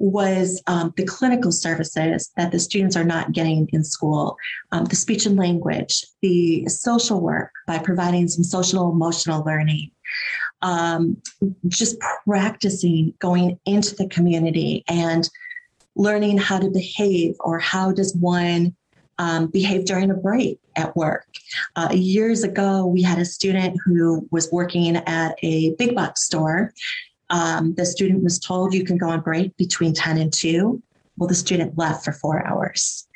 was 0.00 0.60
um, 0.66 0.92
the 0.96 1.04
clinical 1.04 1.52
services 1.52 2.32
that 2.36 2.50
the 2.50 2.58
students 2.58 2.96
are 2.96 3.04
not 3.04 3.32
getting 3.32 3.68
in 3.72 3.84
school, 3.84 4.36
um, 4.72 4.86
the 4.86 4.96
speech 4.96 5.26
and 5.26 5.36
language, 5.36 6.04
the 6.22 6.66
social 6.68 7.20
work 7.20 7.52
by 7.66 7.78
providing 7.78 8.26
some 8.26 8.42
social 8.42 8.90
emotional 8.90 9.44
learning. 9.44 9.90
Um, 10.62 11.16
just 11.68 11.96
practicing 12.26 13.14
going 13.18 13.58
into 13.64 13.94
the 13.94 14.08
community 14.08 14.84
and 14.88 15.28
learning 15.96 16.38
how 16.38 16.58
to 16.58 16.70
behave 16.70 17.36
or 17.40 17.58
how 17.58 17.92
does 17.92 18.16
one 18.16 18.74
um, 19.18 19.48
behave 19.48 19.84
during 19.84 20.10
a 20.10 20.14
break 20.14 20.58
at 20.76 20.96
work. 20.96 21.26
Uh, 21.76 21.90
years 21.92 22.42
ago, 22.42 22.86
we 22.86 23.02
had 23.02 23.18
a 23.18 23.24
student 23.24 23.76
who 23.84 24.26
was 24.30 24.50
working 24.50 24.96
at 24.96 25.36
a 25.42 25.74
big 25.74 25.94
box 25.94 26.24
store. 26.24 26.72
Um, 27.30 27.74
the 27.74 27.86
student 27.86 28.22
was 28.22 28.38
told 28.38 28.74
you 28.74 28.84
can 28.84 28.98
go 28.98 29.08
on 29.08 29.20
break 29.20 29.56
between 29.56 29.94
10 29.94 30.18
and 30.18 30.32
2. 30.32 30.82
Well, 31.16 31.28
the 31.28 31.34
student 31.34 31.76
left 31.78 32.04
for 32.04 32.12
four 32.12 32.46
hours, 32.46 33.06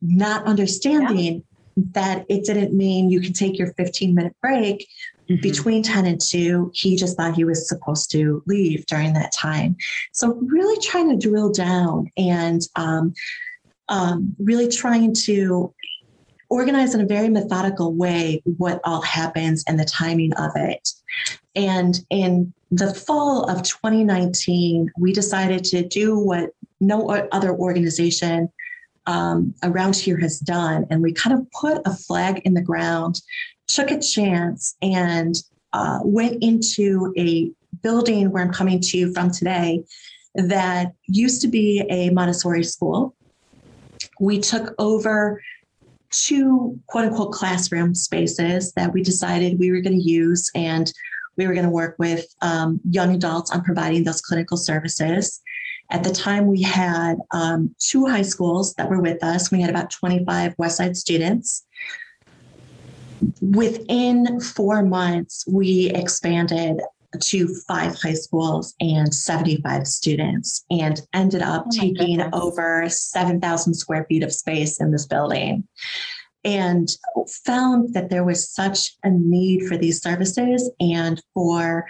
not 0.00 0.44
understanding 0.46 1.44
yeah. 1.76 1.84
that 1.92 2.26
it 2.28 2.44
didn't 2.44 2.72
mean 2.72 3.10
you 3.10 3.20
can 3.20 3.32
take 3.32 3.58
your 3.58 3.72
15 3.74 4.14
minute 4.14 4.36
break 4.40 4.86
mm-hmm. 5.28 5.40
between 5.40 5.82
10 5.82 6.06
and 6.06 6.20
2. 6.20 6.70
He 6.74 6.96
just 6.96 7.16
thought 7.16 7.34
he 7.34 7.44
was 7.44 7.68
supposed 7.68 8.10
to 8.12 8.42
leave 8.46 8.86
during 8.86 9.12
that 9.14 9.32
time. 9.32 9.76
So, 10.12 10.34
really 10.34 10.80
trying 10.80 11.10
to 11.10 11.28
drill 11.28 11.52
down 11.52 12.10
and 12.16 12.62
um, 12.76 13.14
um, 13.88 14.34
really 14.38 14.68
trying 14.68 15.12
to 15.24 15.74
organize 16.50 16.94
in 16.94 17.00
a 17.00 17.06
very 17.06 17.28
methodical 17.28 17.94
way 17.94 18.42
what 18.44 18.80
all 18.84 19.02
happens 19.02 19.64
and 19.66 19.78
the 19.78 19.84
timing 19.84 20.32
of 20.34 20.50
it. 20.56 20.88
And 21.54 21.98
in 22.10 22.52
the 22.70 22.94
fall 22.94 23.44
of 23.50 23.62
2019, 23.62 24.90
we 24.98 25.12
decided 25.12 25.64
to 25.64 25.86
do 25.86 26.18
what 26.18 26.50
no 26.80 27.10
other 27.32 27.52
organization 27.52 28.48
um, 29.06 29.54
around 29.62 29.96
here 29.96 30.18
has 30.18 30.38
done. 30.38 30.86
And 30.90 31.02
we 31.02 31.12
kind 31.12 31.38
of 31.38 31.50
put 31.50 31.82
a 31.84 31.94
flag 31.94 32.42
in 32.44 32.54
the 32.54 32.62
ground, 32.62 33.20
took 33.66 33.90
a 33.90 34.00
chance, 34.00 34.76
and 34.80 35.34
uh, 35.72 36.00
went 36.02 36.42
into 36.42 37.12
a 37.18 37.50
building 37.82 38.30
where 38.30 38.42
I'm 38.42 38.52
coming 38.52 38.80
to 38.80 38.98
you 38.98 39.12
from 39.12 39.30
today 39.30 39.84
that 40.34 40.92
used 41.06 41.42
to 41.42 41.48
be 41.48 41.84
a 41.90 42.10
Montessori 42.10 42.62
school 42.62 43.14
we 44.20 44.38
took 44.38 44.74
over 44.78 45.42
two 46.10 46.78
quote 46.86 47.06
unquote 47.06 47.32
classroom 47.32 47.94
spaces 47.94 48.72
that 48.72 48.92
we 48.92 49.02
decided 49.02 49.58
we 49.58 49.70
were 49.70 49.80
going 49.80 49.96
to 49.96 50.02
use 50.02 50.50
and 50.54 50.92
we 51.36 51.46
were 51.46 51.54
going 51.54 51.64
to 51.64 51.70
work 51.70 51.96
with 51.98 52.26
um, 52.42 52.80
young 52.90 53.14
adults 53.14 53.50
on 53.50 53.62
providing 53.62 54.04
those 54.04 54.20
clinical 54.20 54.56
services. 54.56 55.40
At 55.90 56.04
the 56.04 56.10
time, 56.10 56.46
we 56.46 56.62
had 56.62 57.16
um, 57.32 57.74
two 57.78 58.06
high 58.06 58.22
schools 58.22 58.74
that 58.74 58.88
were 58.88 59.00
with 59.00 59.24
us. 59.24 59.50
We 59.50 59.60
had 59.60 59.70
about 59.70 59.90
25 59.90 60.56
Westside 60.56 60.96
students. 60.96 61.64
Within 63.40 64.40
four 64.40 64.82
months, 64.82 65.44
we 65.48 65.90
expanded 65.90 66.80
to 67.18 67.48
five 67.66 67.96
high 68.00 68.14
schools 68.14 68.74
and 68.80 69.12
75 69.12 69.86
students 69.86 70.64
and 70.70 71.00
ended 71.12 71.42
up 71.42 71.66
oh 71.66 71.70
taking 71.78 72.18
goodness. 72.18 72.28
over 72.32 72.88
7,000 72.88 73.74
square 73.74 74.06
feet 74.08 74.22
of 74.22 74.32
space 74.32 74.80
in 74.80 74.90
this 74.90 75.06
building 75.06 75.66
and 76.44 76.88
found 77.44 77.92
that 77.94 78.10
there 78.10 78.24
was 78.24 78.48
such 78.48 78.96
a 79.02 79.10
need 79.10 79.66
for 79.66 79.76
these 79.76 80.00
services 80.00 80.70
and 80.80 81.22
for 81.34 81.86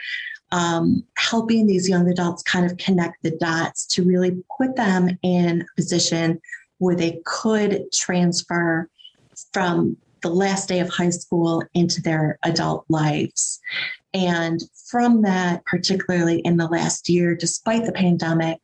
um, 0.53 1.05
helping 1.17 1.67
these 1.67 1.89
young 1.89 2.09
adults 2.09 2.43
kind 2.43 2.67
of 2.67 2.77
connect 2.77 3.23
the 3.23 3.31
dots 3.39 3.87
to 3.87 4.05
really 4.05 4.43
put 4.59 4.75
them 4.75 5.17
in 5.23 5.63
a 5.63 5.77
position 5.77 6.41
where 6.79 6.97
they 6.97 7.21
could 7.25 7.85
transfer 7.93 8.89
from 9.53 9.97
the 10.23 10.31
last 10.31 10.69
day 10.69 10.81
of 10.81 10.89
high 10.89 11.11
school 11.11 11.63
into 11.75 12.03
their 12.03 12.39
adult 12.43 12.85
lives. 12.89 13.61
And 14.13 14.61
from 14.91 15.23
that, 15.23 15.65
particularly 15.67 16.41
in 16.41 16.57
the 16.57 16.67
last 16.67 17.09
year, 17.09 17.37
despite 17.37 17.85
the 17.85 17.93
pandemic, 17.93 18.59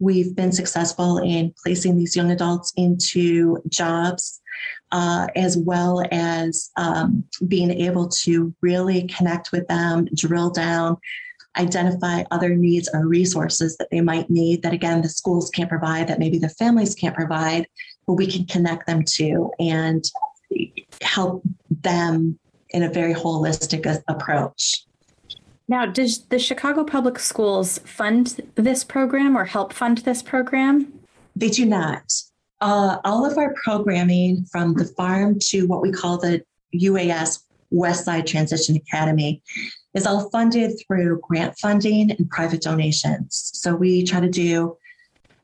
we've 0.00 0.34
been 0.34 0.52
successful 0.52 1.18
in 1.18 1.54
placing 1.62 1.96
these 1.96 2.16
young 2.16 2.30
adults 2.30 2.72
into 2.76 3.62
jobs. 3.68 4.40
Uh, 4.90 5.28
as 5.36 5.56
well 5.56 6.02
as 6.10 6.70
um, 6.76 7.22
being 7.46 7.70
able 7.70 8.08
to 8.08 8.52
really 8.60 9.06
connect 9.06 9.52
with 9.52 9.68
them, 9.68 10.08
drill 10.14 10.50
down, 10.50 10.96
identify 11.58 12.24
other 12.30 12.56
needs 12.56 12.88
or 12.92 13.06
resources 13.06 13.76
that 13.76 13.88
they 13.90 14.00
might 14.00 14.30
need 14.30 14.62
that, 14.62 14.72
again, 14.72 15.02
the 15.02 15.08
schools 15.08 15.50
can't 15.50 15.68
provide, 15.68 16.08
that 16.08 16.18
maybe 16.18 16.38
the 16.38 16.48
families 16.48 16.94
can't 16.94 17.14
provide, 17.14 17.66
but 18.06 18.14
we 18.14 18.26
can 18.26 18.46
connect 18.46 18.86
them 18.86 19.04
to 19.04 19.50
and 19.60 20.04
help 21.02 21.42
them 21.70 22.38
in 22.70 22.82
a 22.82 22.90
very 22.90 23.14
holistic 23.14 24.02
approach. 24.08 24.84
Now, 25.68 25.84
does 25.84 26.24
the 26.24 26.38
Chicago 26.38 26.82
Public 26.82 27.18
Schools 27.18 27.78
fund 27.80 28.40
this 28.54 28.84
program 28.84 29.36
or 29.36 29.44
help 29.44 29.74
fund 29.74 29.98
this 29.98 30.22
program? 30.22 30.92
They 31.36 31.50
do 31.50 31.66
not. 31.66 32.10
Uh, 32.62 32.96
all 33.04 33.26
of 33.30 33.36
our 33.36 33.54
programming 33.62 34.46
from 34.50 34.74
the 34.74 34.86
farm 34.86 35.38
to 35.38 35.66
what 35.66 35.82
we 35.82 35.92
call 35.92 36.18
the 36.18 36.42
UAS 36.74 37.40
West 37.70 38.06
Side 38.06 38.26
Transition 38.26 38.76
Academy 38.76 39.42
is 39.92 40.06
all 40.06 40.30
funded 40.30 40.72
through 40.86 41.20
grant 41.22 41.56
funding 41.58 42.12
and 42.12 42.30
private 42.30 42.62
donations. 42.62 43.50
So 43.54 43.76
we 43.76 44.04
try 44.04 44.20
to 44.20 44.28
do 44.28 44.76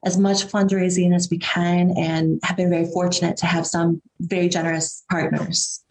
as 0.07 0.17
much 0.17 0.47
fundraising 0.47 1.15
as 1.15 1.29
we 1.31 1.39
can 1.39 1.95
and 1.99 2.41
have 2.45 2.57
been 2.57 2.71
very 2.71 2.87
fortunate 2.87 3.37
to 3.39 3.47
have 3.47 3.67
some 3.67 4.01
very 4.21 4.49
generous 4.49 5.05
partners. 5.11 5.84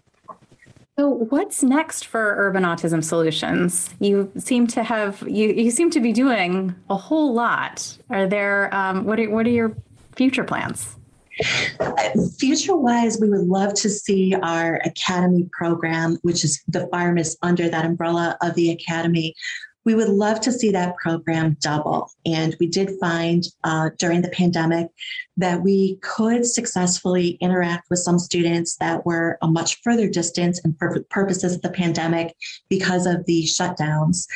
So 0.98 1.08
what's 1.08 1.64
next 1.64 2.06
for 2.06 2.36
Urban 2.38 2.64
Autism 2.64 3.04
Solutions? 3.04 3.90
You 4.00 4.32
seem 4.38 4.68
to 4.68 4.84
have 4.84 5.24
you 5.28 5.50
you 5.50 5.72
seem 5.72 5.90
to 5.90 6.00
be 6.00 6.14
doing 6.14 6.76
a 6.88 6.96
whole 6.96 7.34
lot. 7.34 7.98
Are 8.12 8.28
there 8.28 8.74
um, 8.74 9.04
what 9.04 9.20
are 9.20 9.28
what 9.30 9.48
are 9.48 9.52
your 9.52 9.76
future 10.16 10.44
plans? 10.44 10.96
Future 12.38 12.76
wise, 12.76 13.20
we 13.20 13.28
would 13.28 13.48
love 13.48 13.74
to 13.74 13.90
see 13.90 14.36
our 14.44 14.80
academy 14.86 15.50
program, 15.52 16.20
which 16.22 16.44
is 16.44 16.62
the 16.68 16.86
farm 16.88 17.18
is 17.18 17.36
under 17.42 17.68
that 17.70 17.86
umbrella 17.86 18.38
of 18.44 18.54
the 18.54 18.70
academy. 18.70 19.34
We 19.86 19.96
would 19.96 20.10
love 20.10 20.40
to 20.42 20.52
see 20.52 20.72
that 20.72 20.96
program 20.98 21.58
double. 21.60 22.10
And 22.26 22.56
we 22.60 22.68
did 22.68 22.92
find 23.00 23.44
uh, 23.64 23.90
during 23.98 24.22
the 24.22 24.30
pandemic 24.30 24.88
that 25.38 25.62
we 25.62 25.98
could 26.02 26.46
successfully 26.46 27.32
interact 27.42 27.90
with 27.90 28.00
some 28.00 28.20
students 28.20 28.78
that 28.78 29.06
were 29.06 29.38
a 29.42 29.48
much 29.48 29.82
further 29.82 30.10
distance 30.10 30.62
and 30.64 30.78
purposes 31.10 31.56
of 31.56 31.62
the 31.62 31.72
pandemic 31.72 32.36
because 32.70 33.06
of 33.06 33.26
the 33.26 33.44
shutdowns 33.44 34.28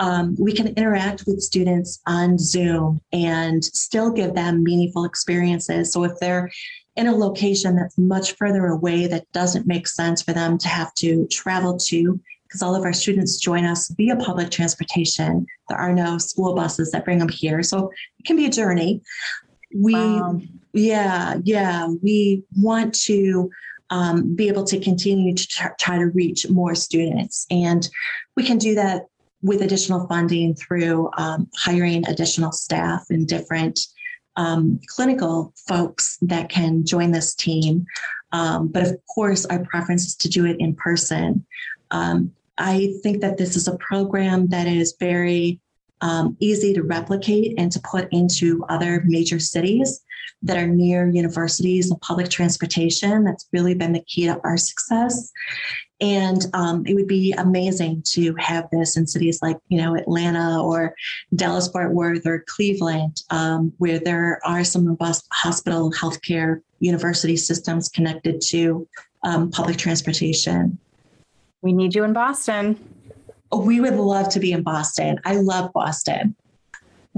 um, 0.00 0.36
we 0.38 0.52
can 0.52 0.68
interact 0.68 1.24
with 1.26 1.42
students 1.42 2.00
on 2.06 2.38
Zoom 2.38 3.00
and 3.12 3.64
still 3.64 4.10
give 4.10 4.34
them 4.34 4.62
meaningful 4.62 5.04
experiences. 5.04 5.92
So 5.92 6.04
if 6.04 6.12
they're 6.20 6.50
in 6.96 7.06
a 7.06 7.14
location 7.14 7.76
that's 7.76 7.98
much 7.98 8.32
further 8.36 8.66
away 8.66 9.06
that 9.06 9.30
doesn't 9.32 9.66
make 9.66 9.88
sense 9.88 10.22
for 10.22 10.32
them 10.32 10.58
to 10.58 10.68
have 10.68 10.94
to 10.94 11.26
travel 11.28 11.76
to, 11.88 12.20
because 12.48 12.62
all 12.62 12.74
of 12.74 12.82
our 12.82 12.92
students 12.92 13.36
join 13.36 13.64
us 13.64 13.88
via 13.88 14.16
public 14.16 14.50
transportation. 14.50 15.46
There 15.68 15.78
are 15.78 15.92
no 15.92 16.18
school 16.18 16.54
buses 16.54 16.90
that 16.92 17.04
bring 17.04 17.18
them 17.18 17.28
here. 17.28 17.62
So 17.62 17.92
it 18.18 18.26
can 18.26 18.36
be 18.36 18.46
a 18.46 18.50
journey. 18.50 19.02
We, 19.74 19.94
wow. 19.94 20.40
yeah, 20.72 21.36
yeah, 21.44 21.88
we 22.02 22.42
want 22.56 22.94
to 23.02 23.50
um, 23.90 24.34
be 24.34 24.48
able 24.48 24.64
to 24.64 24.80
continue 24.80 25.34
to 25.34 25.72
try 25.78 25.98
to 25.98 26.06
reach 26.06 26.48
more 26.48 26.74
students. 26.74 27.46
And 27.50 27.88
we 28.36 28.44
can 28.44 28.58
do 28.58 28.74
that 28.76 29.06
with 29.42 29.62
additional 29.62 30.06
funding 30.08 30.54
through 30.54 31.10
um, 31.16 31.48
hiring 31.56 32.06
additional 32.08 32.52
staff 32.52 33.04
and 33.10 33.26
different 33.26 33.78
um, 34.36 34.80
clinical 34.86 35.52
folks 35.66 36.18
that 36.22 36.48
can 36.48 36.84
join 36.84 37.10
this 37.10 37.34
team. 37.34 37.86
Um, 38.32 38.68
but 38.68 38.84
of 38.84 38.96
course, 39.12 39.44
our 39.46 39.64
preference 39.64 40.06
is 40.06 40.16
to 40.16 40.28
do 40.28 40.44
it 40.44 40.56
in 40.58 40.74
person. 40.74 41.44
Um, 41.90 42.32
I 42.58 42.94
think 43.02 43.20
that 43.20 43.38
this 43.38 43.56
is 43.56 43.68
a 43.68 43.76
program 43.76 44.48
that 44.48 44.66
is 44.66 44.94
very 44.98 45.60
um, 46.00 46.36
easy 46.40 46.74
to 46.74 46.82
replicate 46.82 47.54
and 47.58 47.70
to 47.72 47.80
put 47.80 48.08
into 48.12 48.64
other 48.68 49.02
major 49.06 49.38
cities 49.38 50.00
that 50.42 50.56
are 50.56 50.66
near 50.66 51.08
universities 51.08 51.90
and 51.90 52.00
public 52.00 52.28
transportation. 52.28 53.24
That's 53.24 53.48
really 53.52 53.74
been 53.74 53.92
the 53.92 54.04
key 54.04 54.26
to 54.26 54.40
our 54.44 54.56
success. 54.56 55.32
And 56.00 56.46
um, 56.54 56.84
it 56.86 56.94
would 56.94 57.08
be 57.08 57.32
amazing 57.32 58.04
to 58.12 58.34
have 58.38 58.68
this 58.70 58.96
in 58.96 59.06
cities 59.06 59.40
like, 59.42 59.56
you 59.68 59.78
know, 59.78 59.96
Atlanta 59.96 60.62
or 60.62 60.94
Dallas 61.34 61.66
Fort 61.68 61.92
Worth 61.92 62.24
or 62.24 62.44
Cleveland, 62.46 63.22
um, 63.30 63.72
where 63.78 63.98
there 63.98 64.40
are 64.44 64.62
some 64.62 64.86
robust 64.86 65.26
hospital, 65.32 65.90
healthcare, 65.90 66.60
university 66.78 67.36
systems 67.36 67.88
connected 67.88 68.40
to 68.42 68.86
um, 69.24 69.50
public 69.50 69.76
transportation. 69.76 70.78
We 71.62 71.72
need 71.72 71.94
you 71.94 72.04
in 72.04 72.12
Boston. 72.12 72.78
We 73.52 73.80
would 73.80 73.94
love 73.94 74.28
to 74.30 74.40
be 74.40 74.52
in 74.52 74.62
Boston. 74.62 75.18
I 75.24 75.36
love 75.36 75.72
Boston. 75.72 76.36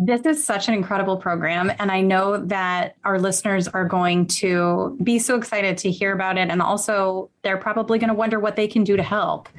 This 0.02 0.24
is 0.24 0.42
such 0.42 0.66
an 0.68 0.72
incredible 0.72 1.18
program. 1.18 1.70
And 1.78 1.90
I 1.90 2.00
know 2.00 2.38
that 2.46 2.94
our 3.04 3.18
listeners 3.18 3.68
are 3.68 3.84
going 3.84 4.26
to 4.28 4.96
be 5.02 5.18
so 5.18 5.36
excited 5.36 5.76
to 5.78 5.90
hear 5.90 6.12
about 6.12 6.38
it. 6.38 6.48
And 6.48 6.62
also, 6.62 7.28
they're 7.42 7.58
probably 7.58 7.98
going 7.98 8.08
to 8.08 8.14
wonder 8.14 8.40
what 8.40 8.56
they 8.56 8.66
can 8.66 8.82
do 8.82 8.96
to 8.96 9.02
help. 9.02 9.50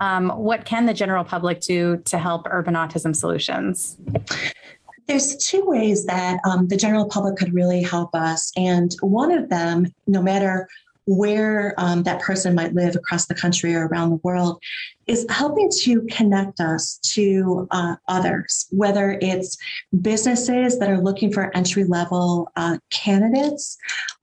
Um, 0.00 0.30
what 0.30 0.64
can 0.64 0.86
the 0.86 0.94
general 0.94 1.22
public 1.22 1.60
do 1.60 1.98
to 2.06 2.18
help 2.18 2.48
Urban 2.50 2.74
Autism 2.74 3.14
Solutions? 3.14 3.96
There's 5.06 5.36
two 5.36 5.64
ways 5.64 6.04
that 6.06 6.40
um, 6.44 6.66
the 6.66 6.76
general 6.76 7.06
public 7.08 7.36
could 7.36 7.54
really 7.54 7.82
help 7.82 8.12
us. 8.12 8.50
And 8.56 8.92
one 9.02 9.30
of 9.30 9.50
them, 9.50 9.86
no 10.08 10.20
matter 10.20 10.66
where 11.06 11.74
um, 11.78 12.02
that 12.02 12.20
person 12.20 12.54
might 12.54 12.74
live 12.74 12.96
across 12.96 13.26
the 13.26 13.34
country 13.34 13.74
or 13.74 13.86
around 13.86 14.10
the 14.10 14.20
world 14.22 14.60
is 15.06 15.24
helping 15.30 15.70
to 15.70 16.02
connect 16.10 16.60
us 16.60 16.98
to 16.98 17.68
uh, 17.70 17.94
others, 18.08 18.66
whether 18.70 19.18
it's 19.22 19.56
businesses 20.00 20.78
that 20.80 20.90
are 20.90 21.00
looking 21.00 21.32
for 21.32 21.56
entry 21.56 21.84
level 21.84 22.48
uh, 22.56 22.76
candidates, 22.90 23.76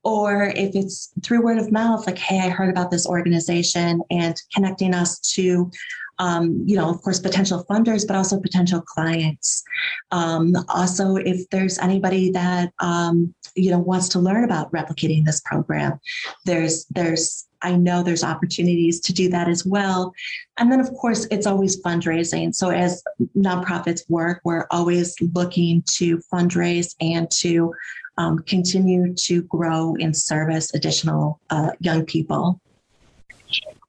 or 0.03 0.51
if 0.55 0.75
it's 0.75 1.13
through 1.23 1.41
word 1.41 1.57
of 1.57 1.71
mouth, 1.71 2.05
like, 2.05 2.17
hey, 2.17 2.39
I 2.39 2.49
heard 2.49 2.69
about 2.69 2.91
this 2.91 3.07
organization 3.07 4.01
and 4.11 4.35
connecting 4.53 4.93
us 4.93 5.19
to 5.35 5.71
um, 6.19 6.63
you 6.65 6.75
know, 6.75 6.89
of 6.89 7.01
course, 7.01 7.19
potential 7.19 7.65
funders, 7.69 8.05
but 8.05 8.15
also 8.15 8.39
potential 8.39 8.81
clients. 8.81 9.63
Um, 10.11 10.53
also, 10.69 11.15
if 11.15 11.49
there's 11.49 11.79
anybody 11.79 12.31
that 12.31 12.71
um, 12.79 13.33
you 13.55 13.71
know 13.71 13.79
wants 13.79 14.09
to 14.09 14.19
learn 14.19 14.43
about 14.43 14.71
replicating 14.71 15.25
this 15.25 15.41
program, 15.45 15.99
there's 16.45 16.85
there's 16.91 17.47
I 17.63 17.75
know 17.77 18.03
there's 18.03 18.23
opportunities 18.23 18.99
to 19.01 19.13
do 19.13 19.29
that 19.29 19.47
as 19.47 19.65
well. 19.65 20.13
And 20.57 20.71
then, 20.71 20.81
of 20.81 20.93
course, 20.93 21.25
it's 21.31 21.47
always 21.47 21.81
fundraising. 21.81 22.53
So, 22.53 22.69
as 22.69 23.01
nonprofits 23.37 24.01
work, 24.09 24.41
we're 24.43 24.67
always 24.69 25.15
looking 25.33 25.81
to 25.93 26.19
fundraise 26.31 26.93
and 26.99 27.31
to 27.31 27.73
um, 28.17 28.39
continue 28.39 29.13
to 29.15 29.43
grow 29.43 29.95
and 29.99 30.15
service 30.15 30.73
additional 30.73 31.39
uh, 31.49 31.71
young 31.79 32.05
people. 32.05 32.59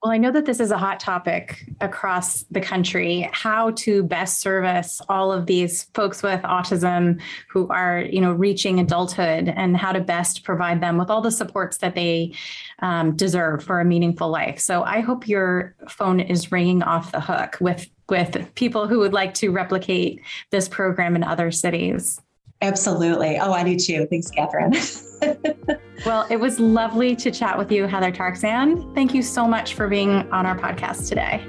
Well, 0.04 0.12
I 0.12 0.18
know 0.18 0.32
that 0.32 0.44
this 0.44 0.60
is 0.60 0.70
a 0.70 0.76
hot 0.76 1.00
topic 1.00 1.64
across 1.80 2.42
the 2.50 2.60
country. 2.60 3.26
How 3.32 3.70
to 3.70 4.02
best 4.02 4.40
service 4.40 5.00
all 5.08 5.32
of 5.32 5.46
these 5.46 5.84
folks 5.94 6.22
with 6.22 6.42
autism 6.42 7.22
who 7.48 7.68
are, 7.68 8.00
you 8.02 8.20
know, 8.20 8.32
reaching 8.32 8.80
adulthood, 8.80 9.48
and 9.48 9.74
how 9.74 9.92
to 9.92 10.00
best 10.00 10.44
provide 10.44 10.82
them 10.82 10.98
with 10.98 11.08
all 11.08 11.22
the 11.22 11.30
supports 11.30 11.78
that 11.78 11.94
they 11.94 12.34
um, 12.80 13.16
deserve 13.16 13.64
for 13.64 13.80
a 13.80 13.84
meaningful 13.86 14.28
life. 14.28 14.60
So 14.60 14.82
I 14.82 15.00
hope 15.00 15.26
your 15.26 15.74
phone 15.88 16.20
is 16.20 16.52
ringing 16.52 16.82
off 16.82 17.10
the 17.10 17.20
hook 17.20 17.56
with 17.62 17.88
with 18.10 18.54
people 18.56 18.86
who 18.86 18.98
would 18.98 19.14
like 19.14 19.32
to 19.32 19.48
replicate 19.48 20.20
this 20.50 20.68
program 20.68 21.16
in 21.16 21.24
other 21.24 21.50
cities. 21.50 22.20
Absolutely. 22.64 23.38
Oh, 23.38 23.52
I 23.52 23.62
do 23.62 23.76
too. 23.76 24.06
Thanks, 24.06 24.30
Catherine. 24.30 24.72
well, 26.06 26.26
it 26.30 26.40
was 26.40 26.58
lovely 26.58 27.14
to 27.16 27.30
chat 27.30 27.58
with 27.58 27.70
you, 27.70 27.86
Heather 27.86 28.10
Tarczan. 28.10 28.94
Thank 28.94 29.12
you 29.12 29.20
so 29.20 29.46
much 29.46 29.74
for 29.74 29.86
being 29.86 30.10
on 30.32 30.46
our 30.46 30.58
podcast 30.58 31.10
today. 31.10 31.46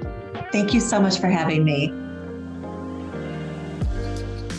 Thank 0.52 0.74
you 0.74 0.80
so 0.80 1.00
much 1.00 1.18
for 1.18 1.28
having 1.28 1.64
me. 1.64 1.88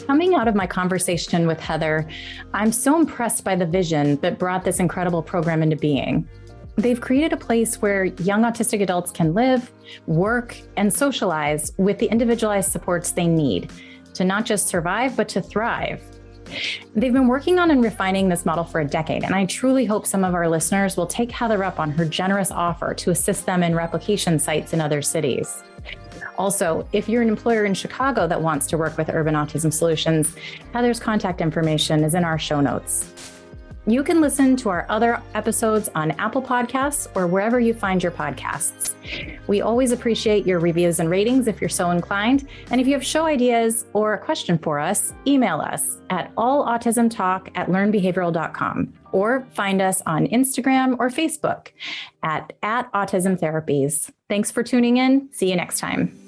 Coming 0.08 0.34
out 0.34 0.48
of 0.48 0.56
my 0.56 0.66
conversation 0.66 1.46
with 1.46 1.60
Heather, 1.60 2.10
I'm 2.56 2.72
so 2.72 3.00
impressed 3.00 3.44
by 3.44 3.56
the 3.56 3.68
vision 3.68 4.16
that 4.22 4.40
brought 4.40 4.64
this 4.64 4.80
incredible 4.80 5.22
program 5.22 5.62
into 5.62 5.76
being. 5.76 6.28
They've 6.76 7.00
created 7.00 7.34
a 7.34 7.38
place 7.38 7.84
where 7.84 8.06
young 8.06 8.42
autistic 8.42 8.82
adults 8.82 9.12
can 9.12 9.36
live, 9.36 9.72
work, 10.08 10.58
and 10.76 10.92
socialize 10.92 11.72
with 11.78 12.00
the 12.00 12.08
individualized 12.08 12.72
supports 12.72 13.12
they 13.12 13.28
need 13.28 13.72
to 14.16 14.24
not 14.24 14.46
just 14.46 14.68
survive, 14.68 15.16
but 15.16 15.30
to 15.30 15.42
thrive. 15.42 16.02
They've 16.96 17.14
been 17.14 17.28
working 17.28 17.60
on 17.60 17.72
and 17.72 17.84
refining 17.84 18.30
this 18.30 18.46
model 18.46 18.64
for 18.64 18.82
a 18.82 18.86
decade, 18.86 19.24
and 19.24 19.36
I 19.36 19.46
truly 19.46 19.86
hope 19.86 20.06
some 20.06 20.24
of 20.24 20.34
our 20.34 20.48
listeners 20.48 20.98
will 20.98 21.08
take 21.08 21.32
Heather 21.32 21.64
up 21.64 21.80
on 21.80 21.92
her 21.92 22.06
generous 22.06 22.52
offer 22.52 22.94
to 22.96 23.12
assist 23.12 23.46
them 23.46 23.64
in 23.64 23.76
replication 23.76 24.40
sites 24.40 24.74
in 24.74 24.82
other 24.82 25.02
cities. 25.02 25.64
Also, 26.38 26.88
if 26.94 27.10
you're 27.10 27.22
an 27.22 27.30
employer 27.30 27.66
in 27.66 27.74
Chicago 27.74 28.28
that 28.28 28.42
wants 28.42 28.68
to 28.68 28.78
work 28.78 28.98
with 28.98 29.10
Urban 29.10 29.34
Autism 29.34 29.74
Solutions, 29.74 30.36
Heather's 30.74 31.00
contact 31.00 31.42
information 31.42 32.04
is 32.04 32.14
in 32.14 32.24
our 32.24 32.38
show 32.38 32.62
notes. 32.62 33.37
You 33.88 34.04
can 34.04 34.20
listen 34.20 34.58
to 34.58 34.70
our 34.70 34.86
other 34.90 35.24
episodes 35.34 35.90
on 35.96 36.12
Apple 36.12 36.42
Podcasts 36.42 37.08
or 37.16 37.26
wherever 37.26 37.58
you 37.58 37.74
find 37.74 38.04
your 38.04 38.12
podcasts. 38.12 38.94
We 39.48 39.62
always 39.62 39.94
appreciate 39.94 40.46
your 40.46 40.60
reviews 40.60 41.00
and 41.00 41.10
ratings 41.10 41.48
if 41.48 41.62
you're 41.62 41.70
so 41.70 41.92
inclined. 41.92 42.50
And 42.70 42.82
if 42.82 42.88
you 42.88 42.94
have 42.94 43.06
show 43.06 43.26
ideas 43.26 43.86
or 43.94 44.14
a 44.14 44.18
question 44.18 44.58
for 44.58 44.78
us, 44.78 45.14
email 45.26 45.62
us 45.62 46.02
at 46.10 46.36
allautismtalk 46.36 47.50
at 47.56 47.70
learnbehavioral.com 47.70 48.94
or 49.14 49.48
find 49.54 49.82
us 49.82 50.02
on 50.06 50.28
Instagram 50.28 50.98
or 51.00 51.10
Facebook 51.10 51.70
at, 52.24 52.52
at 52.62 52.92
Autism 52.92 53.40
Therapies. 53.40 54.12
Thanks 54.28 54.52
for 54.52 54.64
tuning 54.64 54.98
in. 54.98 55.32
See 55.32 55.50
you 55.50 55.56
next 55.56 55.80
time. 55.80 56.27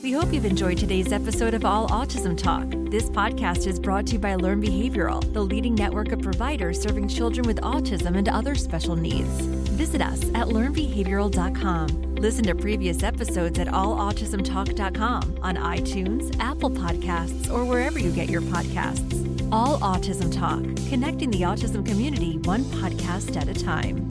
We 0.00 0.12
hope 0.12 0.32
you've 0.32 0.44
enjoyed 0.44 0.78
today's 0.78 1.12
episode 1.12 1.54
of 1.54 1.64
All 1.64 1.88
Autism 1.88 2.38
Talk. 2.38 2.66
This 2.88 3.10
podcast 3.10 3.66
is 3.66 3.80
brought 3.80 4.06
to 4.06 4.12
you 4.12 4.20
by 4.20 4.36
Learn 4.36 4.62
Behavioral, 4.62 5.32
the 5.32 5.40
leading 5.40 5.74
network 5.74 6.12
of 6.12 6.22
providers 6.22 6.80
serving 6.80 7.08
children 7.08 7.44
with 7.48 7.60
autism 7.62 8.16
and 8.16 8.28
other 8.28 8.54
special 8.54 8.94
needs. 8.94 9.28
Visit 9.72 10.00
us 10.00 10.22
at 10.34 10.48
learnbehavioral.com. 10.48 12.14
Listen 12.14 12.44
to 12.44 12.54
previous 12.54 13.02
episodes 13.02 13.58
at 13.58 13.66
allautismtalk.com 13.66 15.38
on 15.42 15.56
iTunes, 15.56 16.38
Apple 16.38 16.70
Podcasts, 16.70 17.52
or 17.52 17.64
wherever 17.64 17.98
you 17.98 18.12
get 18.12 18.30
your 18.30 18.42
podcasts. 18.42 19.48
All 19.50 19.80
Autism 19.80 20.32
Talk, 20.32 20.62
connecting 20.88 21.32
the 21.32 21.42
autism 21.42 21.84
community 21.84 22.38
one 22.44 22.62
podcast 22.64 23.36
at 23.36 23.48
a 23.48 23.54
time. 23.54 24.06